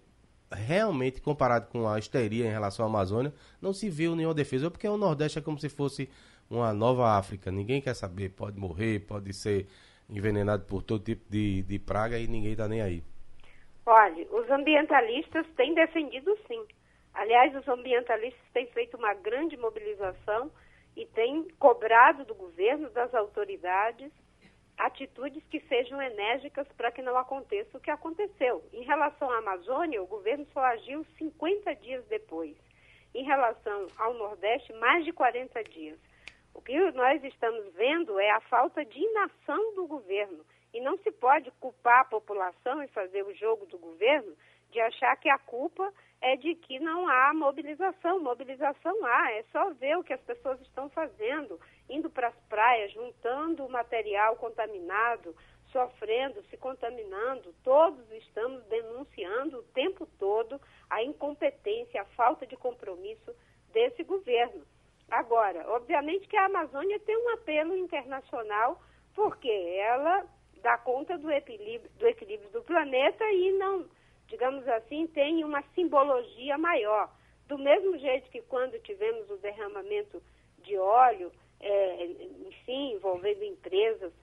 [0.51, 3.31] realmente, comparado com a histeria em relação à Amazônia,
[3.61, 4.71] não se viu nenhuma defesa?
[4.71, 6.09] Porque o Nordeste é como se fosse
[6.49, 9.67] uma nova África, ninguém quer saber, pode morrer, pode ser
[10.09, 13.03] envenenado por todo tipo de, de praga e ninguém está nem aí.
[13.85, 16.65] Olha, os ambientalistas têm defendido sim.
[17.13, 20.49] Aliás, os ambientalistas têm feito uma grande mobilização
[20.97, 24.11] e têm cobrado do governo, das autoridades,
[24.77, 28.63] atitudes que sejam enérgicas para que não aconteça o que aconteceu.
[28.73, 32.55] Em relação à Amazônia, o governo só agiu 50 dias depois.
[33.13, 35.99] Em relação ao Nordeste, mais de 40 dias.
[36.53, 40.45] O que nós estamos vendo é a falta de inação do governo.
[40.73, 44.35] E não se pode culpar a população e fazer o jogo do governo
[44.71, 48.19] de achar que a culpa é de que não há mobilização.
[48.19, 51.59] Mobilização há, é só ver o que as pessoas estão fazendo,
[51.89, 55.35] indo para as praias, juntando material contaminado,
[55.71, 57.53] sofrendo, se contaminando.
[57.63, 60.59] Todos estamos denunciando o tempo todo
[60.89, 63.35] a incompetência, a falta de compromisso
[63.71, 64.65] desse governo.
[65.09, 68.81] Agora, obviamente que a Amazônia tem um apelo internacional,
[69.13, 70.25] porque ela
[70.61, 73.85] dá conta do equilíbrio do, equilíbrio do planeta e não
[74.27, 77.09] digamos assim, tem uma simbologia maior.
[77.47, 80.21] Do mesmo jeito que quando tivemos o derramamento
[80.59, 81.31] de óleo
[81.65, 82.05] é,
[82.47, 84.13] enfim, envolvendo empresas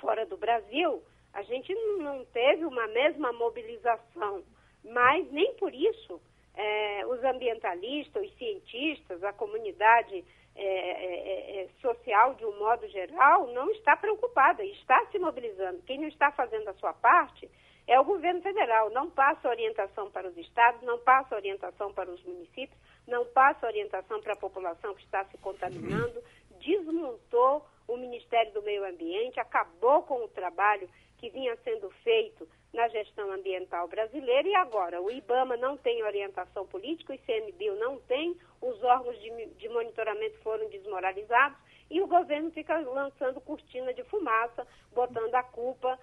[0.00, 4.44] fora do Brasil, a gente não teve uma mesma mobilização,
[4.84, 6.20] mas nem por isso
[6.54, 10.24] é, os ambientalistas, os cientistas, a comunidade
[10.54, 15.82] é, é, é, social de um modo geral não está preocupada, está se mobilizando.
[15.82, 17.50] Quem não está fazendo a sua parte
[17.86, 18.90] é o governo federal.
[18.90, 24.20] Não passa orientação para os estados, não passa orientação para os municípios, não passa orientação
[24.20, 26.22] para a população que está se contaminando,
[26.58, 30.88] desmontou o Ministério do Meio Ambiente, acabou com o trabalho
[31.18, 36.66] que vinha sendo feito na gestão ambiental brasileira e agora o IBAMA não tem orientação
[36.66, 41.56] política, o ICMBio não tem, os órgãos de, de monitoramento foram desmoralizados
[41.90, 45.98] e o governo fica lançando cortina de fumaça, botando a culpa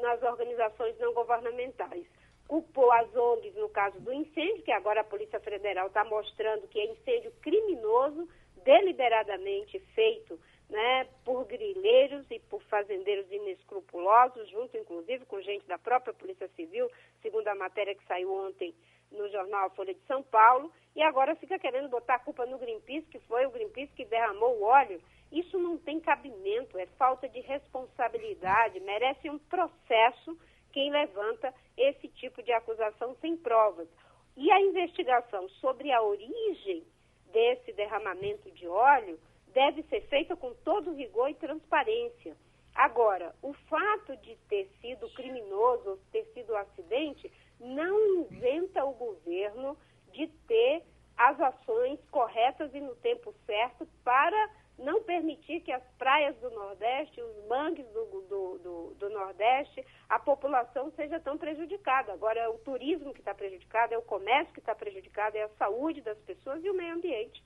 [0.00, 2.06] nas organizações não governamentais.
[2.46, 6.78] Culpou as ONGs no caso do incêndio, que agora a Polícia Federal está mostrando que
[6.78, 8.28] é incêndio criminoso,
[8.64, 10.38] deliberadamente feito
[10.68, 16.90] né, por grileiros e por fazendeiros inescrupulosos, junto inclusive com gente da própria Polícia Civil,
[17.22, 18.74] segundo a matéria que saiu ontem
[19.12, 23.06] no jornal Folha de São Paulo, e agora fica querendo botar a culpa no Greenpeace,
[23.08, 25.00] que foi o Greenpeace que derramou o óleo.
[25.30, 30.36] Isso não tem cabimento, é falta de responsabilidade, merece um processo
[30.74, 33.88] quem levanta esse tipo de acusação sem provas.
[34.36, 36.84] E a investigação sobre a origem
[37.32, 39.16] desse derramamento de óleo
[39.52, 42.36] deve ser feita com todo rigor e transparência.
[42.74, 49.78] Agora, o fato de ter sido criminoso, ter sido um acidente, não isenta o governo
[50.10, 50.82] de ter
[51.16, 57.20] as ações corretas e no tempo certo para não permitir que as praias do Nordeste,
[57.20, 62.12] os mangues do, do, do, do Nordeste, a população seja tão prejudicada.
[62.12, 65.48] Agora, é o turismo que está prejudicado, é o comércio que está prejudicado, é a
[65.58, 67.42] saúde das pessoas e o meio ambiente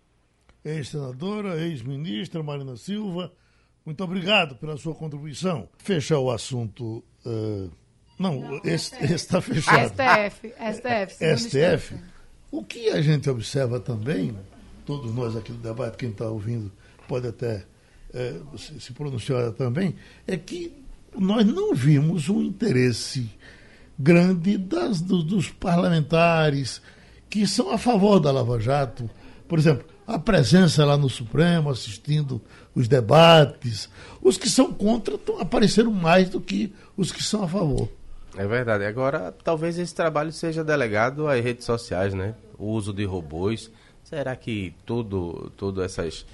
[0.64, 3.32] ex-senadora, ex-ministra Marina Silva.
[3.84, 5.68] Muito obrigado pela sua contribuição.
[5.78, 7.02] Fechar o assunto.
[7.24, 7.70] Uh,
[8.18, 9.88] não, não esse está fechado.
[9.88, 11.36] STF, STF.
[11.36, 11.98] STF.
[12.50, 14.36] O que a gente observa também,
[14.84, 16.70] todos nós aqui do debate, quem está ouvindo
[17.08, 17.64] pode até
[18.14, 19.96] uh, se pronunciar também,
[20.26, 20.72] é que
[21.18, 23.28] nós não vimos um interesse
[23.98, 26.80] grande das, do, dos parlamentares
[27.28, 29.10] que são a favor da Lava Jato.
[29.48, 32.40] Por exemplo, a presença lá no Supremo, assistindo
[32.74, 33.88] os debates.
[34.22, 37.88] Os que são contra apareceram mais do que os que são a favor.
[38.36, 38.84] É verdade.
[38.84, 42.34] Agora, talvez esse trabalho seja delegado às redes sociais, né?
[42.58, 43.70] O uso de robôs.
[44.04, 46.24] Será que tudo, tudo essas.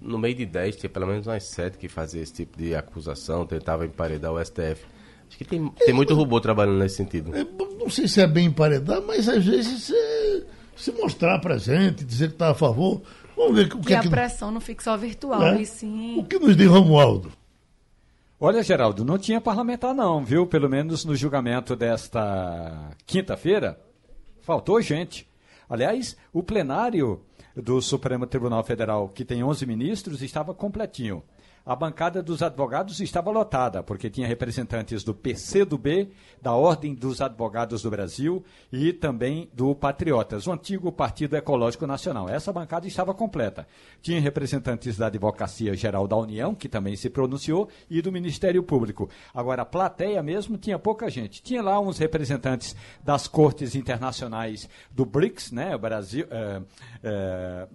[0.00, 3.46] No meio de 10, tinha pelo menos umas 7 que faziam esse tipo de acusação,
[3.46, 4.84] tentava emparedar o STF.
[5.28, 7.34] Acho que tem, tem muito robô trabalhando nesse sentido.
[7.36, 7.44] É,
[7.78, 10.42] não sei se é bem emparedar, mas às vezes é
[10.74, 13.02] se mostrar presente, dizer que está a favor.
[13.36, 14.08] Vamos ver o que e é a que...
[14.08, 15.62] pressão não fica só virtual, é?
[15.62, 16.18] e sim.
[16.18, 17.30] O que nos diz Romualdo?
[18.40, 20.46] Olha, Geraldo, não tinha parlamentar não, viu?
[20.46, 23.78] Pelo menos no julgamento desta quinta-feira,
[24.40, 25.28] faltou gente.
[25.68, 27.20] Aliás, o plenário
[27.60, 31.22] do Supremo Tribunal Federal, que tem 11 ministros, estava completinho
[31.64, 37.82] a bancada dos advogados estava lotada, porque tinha representantes do PCdoB, da Ordem dos Advogados
[37.82, 42.28] do Brasil e também do Patriotas, o antigo Partido Ecológico Nacional.
[42.28, 43.66] Essa bancada estava completa.
[44.00, 49.08] Tinha representantes da Advocacia Geral da União, que também se pronunciou, e do Ministério Público.
[49.34, 51.42] Agora, a plateia mesmo tinha pouca gente.
[51.42, 55.76] Tinha lá uns representantes das cortes internacionais do BRICS, né?
[55.76, 56.62] Brasil, é,
[57.02, 57.68] é,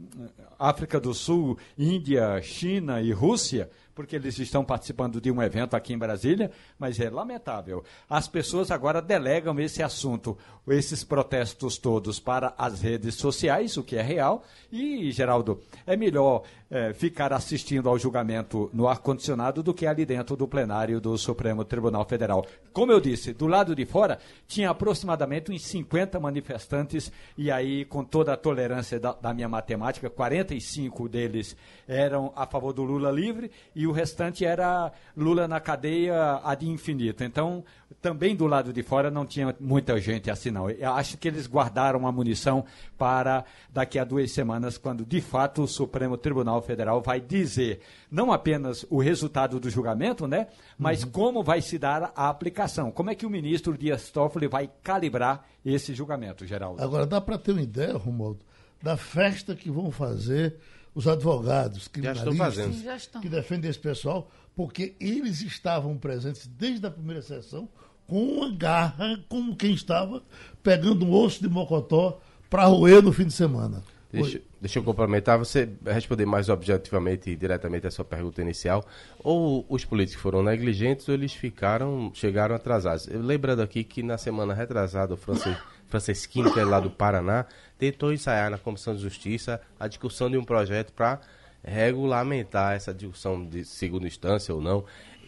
[0.57, 5.93] África do Sul, Índia, China e Rússia porque eles estão participando de um evento aqui
[5.93, 7.83] em Brasília, mas é lamentável.
[8.09, 10.37] As pessoas agora delegam esse assunto,
[10.67, 16.43] esses protestos todos para as redes sociais, o que é real, e, Geraldo, é melhor
[16.73, 21.63] é, ficar assistindo ao julgamento no ar-condicionado do que ali dentro do plenário do Supremo
[21.63, 22.43] Tribunal Federal.
[22.73, 24.17] Como eu disse, do lado de fora
[24.47, 30.09] tinha aproximadamente uns 50 manifestantes, e aí, com toda a tolerância da, da minha matemática,
[30.09, 31.55] 45 deles
[31.87, 37.23] eram a favor do Lula livre e o restante era Lula na cadeia ad infinito.
[37.23, 37.63] Então,
[38.03, 40.69] também do lado de fora não tinha muita gente assim, não.
[40.69, 42.65] Eu acho que eles guardaram a munição
[42.97, 47.79] para daqui a duas semanas, quando de fato o Supremo Tribunal Federal vai dizer
[48.11, 50.47] não apenas o resultado do julgamento, né,
[50.77, 51.11] mas uhum.
[51.11, 52.91] como vai se dar a aplicação.
[52.91, 56.83] Como é que o ministro Dias Toffoli vai calibrar esse julgamento, Geraldo?
[56.83, 58.41] Agora, dá para ter uma ideia, Romualdo,
[58.81, 60.57] da festa que vão fazer
[60.93, 67.21] os advogados, criminalistas, Sim, que defendem esse pessoal, porque eles estavam presentes desde a primeira
[67.21, 67.69] sessão
[68.13, 70.21] com uma garra, como quem estava
[70.61, 73.83] pegando um osso de mocotó para roer no fim de semana.
[74.11, 78.85] Deixa, Deixa eu complementar, você responder mais objetivamente e diretamente a sua pergunta inicial.
[79.23, 83.07] Ou os políticos foram negligentes ou eles ficaram, chegaram atrasados.
[83.07, 85.57] Eu, lembrando aqui que na semana retrasada o Francis,
[85.89, 87.47] Francisquinho, que é lá do Paraná,
[87.79, 91.19] tentou ensaiar na Comissão de Justiça a discussão de um projeto para
[91.63, 94.85] regulamentar essa discussão de segunda instância ou não.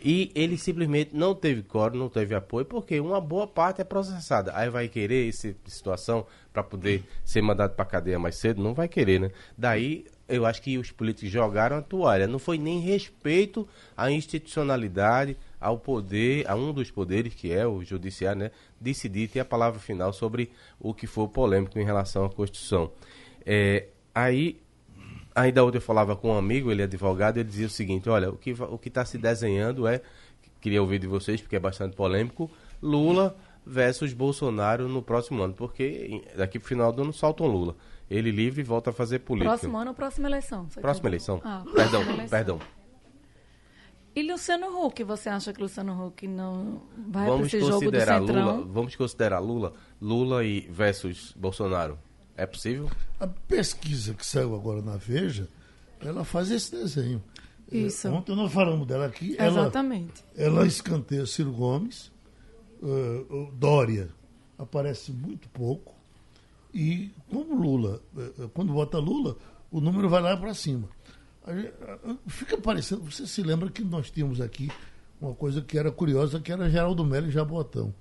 [0.07, 4.55] E ele simplesmente não teve coro, não teve apoio, porque uma boa parte é processada.
[4.55, 8.61] Aí vai querer essa situação para poder ser mandado para cadeia mais cedo?
[8.61, 9.31] Não vai querer, né?
[9.57, 12.27] Daí eu acho que os políticos jogaram a toalha.
[12.27, 17.83] Não foi nem respeito à institucionalidade, ao poder, a um dos poderes, que é o
[17.83, 18.51] judiciário, né?
[18.79, 22.91] Decidir ter a palavra final sobre o que for polêmico em relação à Constituição.
[23.43, 24.61] É, aí
[25.35, 28.29] ainda ontem eu falava com um amigo, ele é advogado, ele dizia o seguinte, olha,
[28.29, 30.01] o que o que está se desenhando é,
[30.61, 32.49] queria ouvir de vocês, porque é bastante polêmico,
[32.81, 37.75] Lula versus Bolsonaro no próximo ano, porque daqui para o final do ano soltam Lula.
[38.09, 39.49] Ele livre e volta a fazer política.
[39.49, 40.67] Próximo ano ou próxima eleição?
[40.79, 41.41] Próxima eleição.
[41.43, 42.29] Ah, perdão, eleição.
[42.29, 42.59] perdão.
[44.15, 48.45] E Luciano Huck, você acha que Luciano Huck não vai para esse jogo do Centrão?
[48.45, 51.99] Lula, vamos considerar Lula, Lula e versus Bolsonaro.
[52.37, 52.89] É possível?
[53.19, 55.47] A pesquisa que saiu agora na Veja,
[56.01, 57.23] ela faz esse desenho.
[57.71, 58.09] Isso.
[58.09, 59.35] Ontem nós falamos dela aqui.
[59.39, 60.23] Exatamente.
[60.35, 62.11] Ela, ela escanteia Ciro Gomes,
[62.81, 64.09] uh, Dória
[64.57, 65.95] aparece muito pouco.
[66.73, 69.37] E como Lula, uh, quando vota Lula,
[69.71, 70.87] o número vai lá para cima.
[72.27, 74.69] Fica parecendo, você se lembra que nós tínhamos aqui
[75.21, 77.93] uma coisa que era curiosa, que era Geraldo Melo e Jabotão.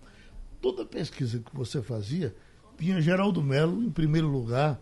[0.61, 2.35] Toda pesquisa que você fazia,
[2.79, 4.81] tinha Geraldo Melo em primeiro lugar,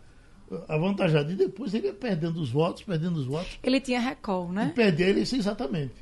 [0.68, 1.32] avantajado.
[1.32, 3.58] E depois ele ia perdendo os votos, perdendo os votos.
[3.62, 4.70] Ele tinha recall, né?
[4.72, 5.94] E perder ele, exatamente.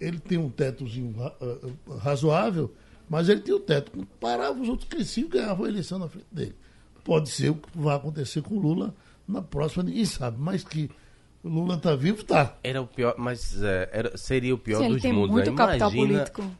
[0.00, 1.14] Ele tem um tetozinho
[1.98, 2.74] razoável,
[3.08, 4.06] mas ele tem o teto.
[4.18, 6.54] Parava, os outros cresciam e ganhavam a eleição na frente dele.
[7.04, 8.94] Pode ser o que vai acontecer com Lula
[9.28, 10.90] na próxima, ninguém sabe, mas que
[11.42, 12.56] o Lula está vivo, está.
[12.64, 15.30] Era o pior, mas é, era, seria o pior Sim, dos tem mundos.
[15.30, 15.56] Muito né?
[15.56, 16.50] capital político.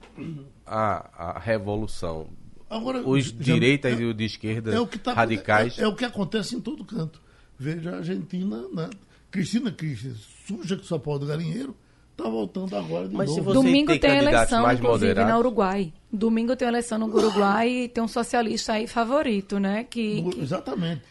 [0.67, 2.29] A, a revolução
[2.69, 5.79] Agora, Os direitas é, e os de esquerda é, tá, radicais.
[5.79, 7.21] É, é, o que acontece em todo canto.
[7.59, 8.91] Veja a Argentina, né?
[9.31, 10.15] Cristina Kirchner,
[10.47, 11.77] suja que só pode galinheiro,
[12.13, 13.53] está voltando agora de Mas novo.
[13.53, 15.33] Domingo tem, tem eleição, inclusive, moderados...
[15.33, 15.93] na Uruguai.
[16.13, 19.85] Domingo tem eleição no Uruguai e tem um socialista aí favorito, né?
[19.85, 20.41] Que, que...
[20.41, 21.03] Exatamente.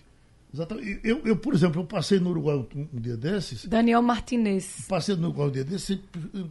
[0.54, 1.00] Exatamente.
[1.04, 3.66] Eu, eu, por exemplo, eu passei no Uruguai um, um dia desses.
[3.66, 4.86] Daniel Martinez.
[4.88, 6.00] Passei no Uruguai um dia desses,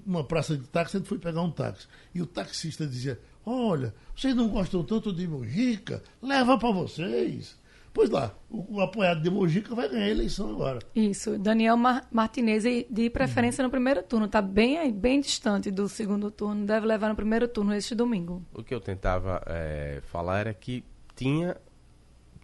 [0.05, 1.87] numa praça de táxi, a gente foi pegar um táxi.
[2.15, 6.03] E o taxista dizia: Olha, vocês não gostam tanto de Mojica?
[6.21, 7.61] Leva para vocês.
[7.93, 10.79] Pois lá, o, o, apoiado de Mojica vai ganhar a eleição agora.
[10.95, 13.67] Isso, Daniel Mar Martinez, de preferência uhum.
[13.67, 14.27] no primeiro turno.
[14.27, 18.43] Está bem, bem distante do segundo turno, deve levar no primeiro turno este domingo.
[18.55, 20.83] O que eu tentava é, falar era que
[21.15, 21.57] tinha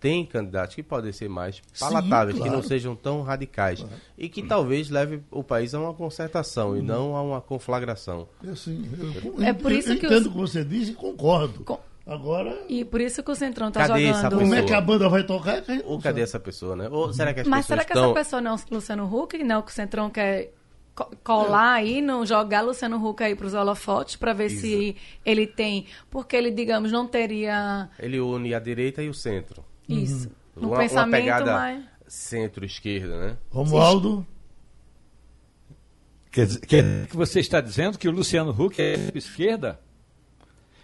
[0.00, 2.50] tem candidatos que podem ser mais palatáveis, Sim, claro.
[2.52, 3.94] que não sejam tão radicais claro.
[4.16, 8.28] e que talvez leve o país a uma concertação e não a uma conflagração.
[8.46, 8.88] É, assim,
[9.24, 11.64] eu, é por isso eu, que eu entendo o que você diz e concordo.
[11.64, 11.78] Com...
[12.06, 12.64] Agora.
[12.70, 14.38] E por isso que o Centrão está jogando.
[14.38, 15.62] Como é que a banda vai tocar?
[15.84, 16.88] Ou cadê essa pessoa, né?
[16.90, 18.06] Ou será que as Mas será que estão...
[18.06, 19.60] essa pessoa não é o Luciano Huck, não?
[19.60, 20.54] Que o Centrão quer
[21.22, 24.62] colar aí, não jogar Luciano Huck aí para os holofotes para ver Isso.
[24.62, 27.88] se ele tem, porque ele digamos não teria.
[27.98, 29.62] Ele une a direita e o centro.
[29.88, 30.28] Isso.
[30.28, 30.62] Uhum.
[30.62, 31.84] No uma, pensamento, uma pegada mas...
[32.06, 33.36] centro-esquerda, né?
[33.50, 34.26] Romualdo?
[36.30, 39.80] Quer dizer, quer que você está dizendo que o Luciano Huck é esquerda?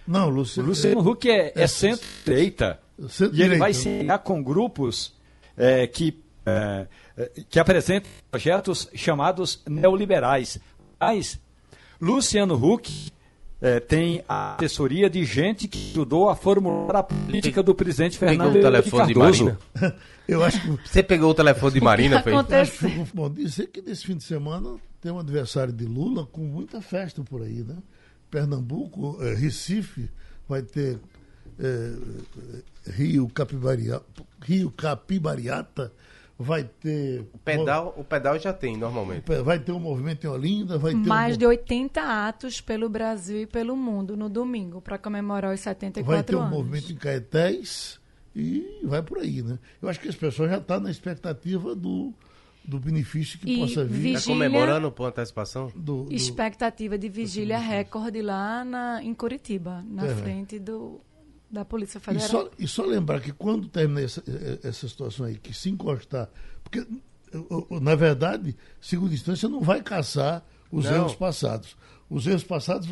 [0.06, 2.80] Não, Luciano, o Luciano é, Huck é, é, é centro-direita.
[3.08, 5.14] Centro e ele vai se ligar com grupos
[5.56, 6.86] é, que, é,
[7.48, 10.58] que apresentam projetos chamados neoliberais.
[11.00, 11.38] Mas
[12.00, 13.12] Luciano Huck
[13.64, 18.52] é, tem a assessoria de gente que ajudou a formular a política do presidente Fernando
[18.52, 19.38] Pegou o telefone Cardoso.
[19.38, 19.96] de Marina?
[20.28, 20.68] Eu acho que...
[20.86, 22.34] Você pegou o telefone de Marina, foi?
[23.14, 27.22] Bom, dizer que nesse fim de semana tem um adversário de Lula com muita festa
[27.22, 27.76] por aí, né?
[28.30, 30.10] Pernambuco, é, Recife,
[30.46, 30.98] vai ter
[31.58, 31.92] é,
[32.90, 34.04] Rio, Capibariata,
[34.42, 35.90] Rio Capibariata,
[36.38, 37.26] vai ter.
[37.32, 39.24] O pedal, o pedal já tem normalmente.
[39.42, 40.98] Vai ter um movimento em Olinda, vai ter.
[40.98, 41.38] Mais um...
[41.38, 46.16] de 80 atos pelo Brasil e pelo mundo no domingo, para comemorar os 74 anos.
[46.16, 46.56] Vai ter um anos.
[46.56, 48.00] movimento em Caetés
[48.34, 49.58] e vai por aí, né?
[49.80, 52.12] Eu acho que as pessoas já estão tá na expectativa do,
[52.64, 53.94] do benefício que e possa vir.
[53.94, 55.70] Vigília, tá comemorando por antecipação?
[55.74, 60.14] Do, do, expectativa de vigília recorde lá na, em Curitiba, na é.
[60.14, 61.00] frente do
[61.54, 62.26] da Polícia Federal.
[62.26, 64.22] E só, e só lembrar que quando terminar essa,
[64.62, 66.28] essa situação aí, que se encostar,
[66.62, 66.86] porque,
[67.80, 70.94] na verdade, segunda instância não vai caçar os Não.
[70.94, 71.76] erros passados.
[72.14, 72.88] Os erros passados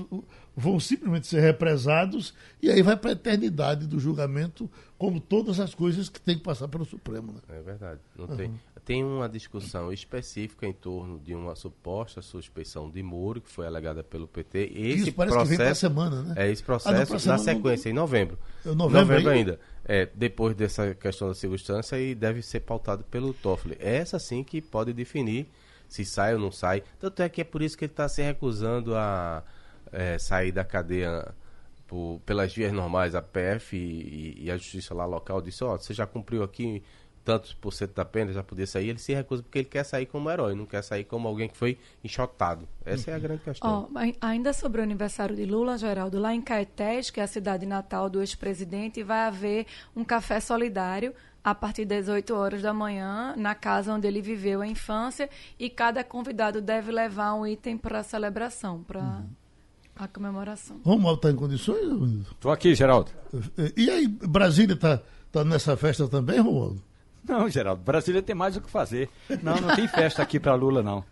[0.56, 4.68] vão simplesmente ser represados e aí vai para a eternidade do julgamento,
[4.98, 7.34] como todas as coisas que tem que passar pelo Supremo.
[7.34, 7.38] Né?
[7.50, 8.00] É verdade.
[8.18, 8.36] Não uhum.
[8.36, 13.64] tem, tem uma discussão específica em torno de uma suposta suspeição de Moro, que foi
[13.64, 14.72] alegada pelo PT.
[14.74, 16.34] Esse Isso parece processo, que vem semana, né?
[16.36, 18.36] É esse processo ah, na sequência, em novembro.
[18.66, 19.60] É novembro, novembro ainda.
[19.84, 23.76] É, depois dessa questão da circunstância e deve ser pautado pelo Toffoli.
[23.78, 25.46] É essa sim que pode definir
[25.93, 26.82] se sai ou não sai.
[26.99, 29.43] Tanto é que é por isso que ele está se recusando a
[29.93, 31.34] é, sair da cadeia
[31.86, 33.14] por, pelas vias normais.
[33.14, 36.82] A PF e, e, a justiça lá local disse, ó, oh, você já cumpriu aqui
[37.22, 40.07] tantos por cento da pena, já podia sair, ele se recusa porque ele quer sair
[40.07, 42.66] como herói, não quer sair como alguém que foi enxotado.
[42.84, 43.14] Essa uhum.
[43.14, 43.90] é a grande questão.
[43.93, 47.66] Oh, ainda sobre o aniversário de Lula, Geraldo, lá em Caetés, que é a cidade
[47.66, 51.14] natal do ex-presidente, vai haver um café solidário
[51.45, 55.28] a partir das 8 horas da manhã, na casa onde ele viveu a infância,
[55.59, 59.26] e cada convidado deve levar um item para a celebração, para uhum.
[59.97, 60.80] a comemoração.
[60.84, 62.26] Romualdo está em condições?
[62.30, 63.11] Estou aqui, Geraldo.
[63.76, 65.01] E aí, Brasília está
[65.32, 66.82] tá nessa festa também, Romualdo?
[67.26, 69.09] Não, Geraldo, Brasília tem mais o que fazer.
[69.43, 71.05] Não, não tem festa aqui para Lula, não.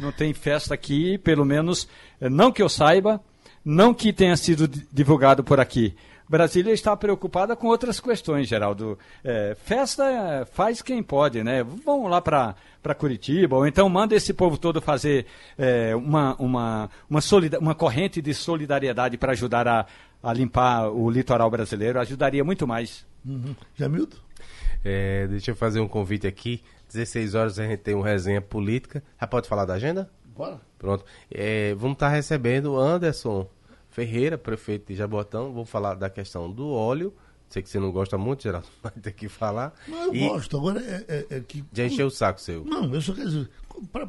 [0.00, 1.88] Não tem festa aqui, pelo menos,
[2.20, 3.20] eh, não que eu saiba,
[3.64, 5.96] não que tenha sido divulgado por aqui.
[6.28, 8.98] Brasília está preocupada com outras questões, Geraldo.
[9.22, 11.62] É, festa faz quem pode, né?
[11.84, 15.26] Vamos lá para Curitiba, ou então manda esse povo todo fazer
[15.58, 17.20] é, uma, uma, uma,
[17.60, 19.86] uma corrente de solidariedade para ajudar a,
[20.22, 22.00] a limpar o litoral brasileiro.
[22.00, 23.06] Ajudaria muito mais.
[23.24, 23.54] Uhum.
[23.74, 24.16] Jamildo?
[24.84, 26.62] É, deixa eu fazer um convite aqui.
[26.92, 29.02] 16 horas a gente tem uma resenha política.
[29.20, 30.10] Já pode falar da agenda?
[30.36, 30.60] Bora.
[30.78, 31.04] Pronto.
[31.30, 33.48] É, vamos estar tá recebendo Anderson
[33.94, 35.52] Ferreira, prefeito de Jabotão.
[35.52, 37.14] Vou falar da questão do óleo.
[37.48, 39.72] Sei que você não gosta muito, Geraldo, vai ter que falar.
[39.86, 40.28] Não, eu e...
[40.28, 40.56] gosto.
[40.56, 41.64] Agora é, é, é, que.
[41.72, 42.64] Já encheu o saco seu.
[42.64, 43.48] Não, eu só quero dizer,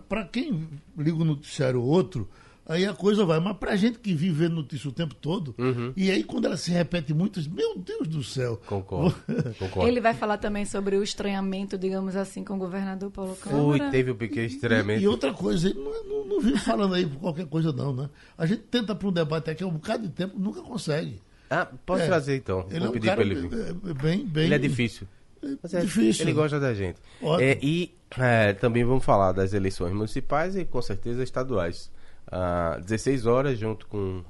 [0.09, 0.67] para quem
[0.97, 2.27] liga o noticiário outro,
[2.68, 3.39] aí a coisa vai.
[3.39, 5.93] Mas pra gente que vive vendo notícia o tempo todo, uhum.
[5.95, 8.59] e aí quando ela se repete muito, meu Deus do céu.
[8.66, 9.16] Concordo.
[9.59, 9.88] Concordo.
[9.88, 13.63] Ele vai falar também sobre o estranhamento, digamos assim, com o governador Paulo Câmara.
[13.63, 15.01] Fui, teve um pequeno estranhamento.
[15.01, 17.93] E, e, outra coisa, ele não, não, não vive falando aí por qualquer coisa, não,
[17.93, 18.09] né?
[18.38, 21.22] A gente tenta para um debate aqui há um bocado de tempo, nunca consegue.
[21.49, 22.66] Ah, posso é, trazer então.
[22.70, 23.53] Ele Vou é um pedir para ele vir.
[23.53, 25.07] É, bem, bem, ele é difícil.
[25.43, 26.26] É é difícil.
[26.26, 26.99] Ele gosta da gente.
[27.39, 31.91] É, e é, também vamos falar das eleições municipais e com certeza estaduais
[32.28, 34.23] às 16 horas, junto com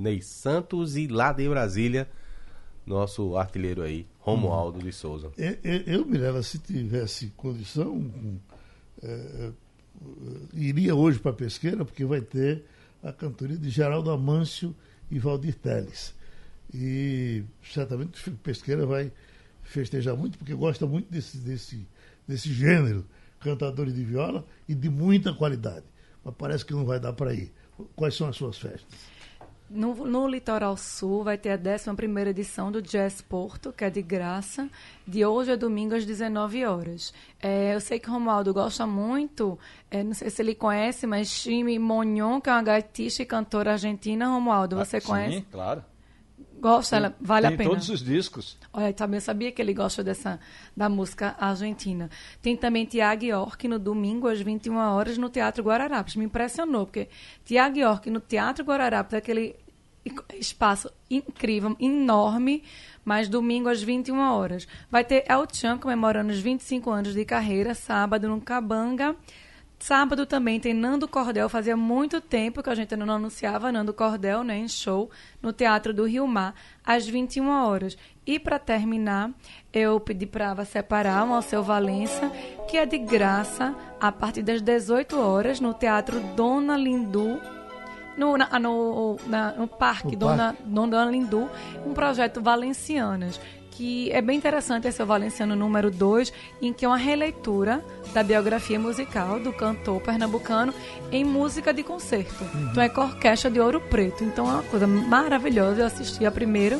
[0.00, 2.08] Ney Santos e lá de Brasília,
[2.86, 4.82] nosso artilheiro aí, Romualdo hum.
[4.82, 5.30] de Souza.
[5.36, 5.56] Eu,
[5.86, 8.10] eu, Mirella, se tivesse condição,
[9.02, 9.50] é,
[10.54, 12.64] iria hoje para a pesqueira, porque vai ter
[13.02, 14.74] a cantoria de Geraldo Amâncio
[15.10, 16.14] e Valdir Teles.
[16.72, 19.12] E certamente o Pesqueira vai
[19.62, 21.86] festejar muito, porque gosta muito desse, desse,
[22.26, 23.04] desse gênero,
[23.40, 25.84] cantadores de viola e de muita qualidade
[26.24, 27.52] mas parece que não vai dar para ir.
[27.96, 29.12] Quais são as suas festas?
[29.74, 34.02] No, no, Litoral Sul vai ter a 11 edição do Jazz Porto, que é de
[34.02, 34.68] graça,
[35.06, 37.14] de hoje a domingo às 19 horas.
[37.40, 39.58] É, eu sei que o Romualdo gosta muito,
[39.90, 43.72] é, não sei se ele conhece, mas Chime Monhon, que é uma gaitista e cantora
[43.72, 44.28] argentina.
[44.28, 45.36] Romualdo, você ah, conhece?
[45.38, 45.82] Sim, claro.
[46.62, 47.70] Gosta, ela vale tem a pena.
[47.70, 48.56] todos os discos.
[48.72, 50.38] Olha, também sabia que ele gosta dessa
[50.76, 52.08] da música argentina.
[52.40, 56.14] Tem também Tiago York no domingo às 21 horas no Teatro Guararapes.
[56.14, 57.08] Me impressionou porque
[57.44, 59.56] Tiago York no Teatro Guararapes, aquele
[60.38, 62.62] espaço incrível, enorme,
[63.04, 64.68] mas domingo às 21 horas.
[64.88, 69.16] Vai ter El Chan comemorando os 25 anos de carreira, sábado no Cabanga.
[69.82, 71.48] Sábado também tem Nando Cordel.
[71.48, 75.10] Fazia muito tempo que a gente não anunciava Nando Cordel né, em show
[75.42, 76.54] no Teatro do Rio Mar,
[76.86, 77.98] às 21 horas.
[78.24, 79.32] E para terminar,
[79.72, 82.30] eu pedi para separar um Alceu Valença,
[82.70, 87.40] que é de graça, a partir das 18 horas, no Teatro Dona Lindu,
[88.16, 91.50] no, na, no, na, no Parque Dona, Dona Lindu,
[91.84, 93.40] um projeto Valencianas
[93.72, 97.84] que é bem interessante esse é o Valenciano número 2, em que é uma releitura
[98.12, 100.72] da biografia musical do cantor pernambucano
[101.10, 102.44] em música de concerto.
[102.44, 102.68] Uhum.
[102.70, 104.24] Então é com a orquestra de Ouro Preto.
[104.24, 105.80] Então é uma coisa maravilhosa.
[105.80, 106.78] Eu assisti a primeira.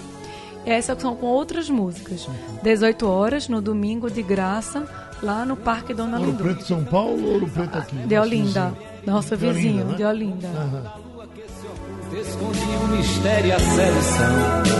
[0.64, 2.26] E essa são com outras músicas.
[2.26, 2.34] Uhum.
[2.62, 4.86] 18 horas, no domingo, de graça,
[5.22, 6.44] lá no Parque Dona Ouro Lindu.
[6.44, 7.96] Preto São Paulo ou Ouro Preto aqui?
[7.96, 8.72] De Olinda.
[9.04, 9.96] Nosso de vizinho, Olinda, né?
[9.96, 10.48] de Olinda.
[10.48, 11.02] Uhum.
[12.20, 14.72] Escondi o mistério e a seleção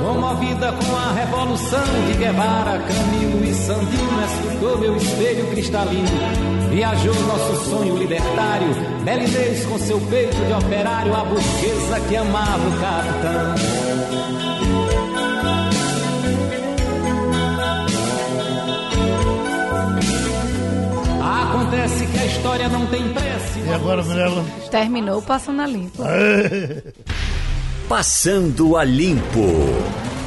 [0.00, 6.08] Comovida com a revolução de Guevara, Camilo e Sandino, escutou meu espelho cristalino.
[6.70, 8.68] Viajou nosso sonho libertário,
[9.04, 13.88] Belinês com seu peito de operário, a burguesa que amava o capitão.
[21.68, 23.60] acontece que a história não tem prece.
[23.60, 24.44] E agora, Mirella?
[24.70, 26.02] Terminou passando a limpo.
[27.88, 30.17] Passando a limpo.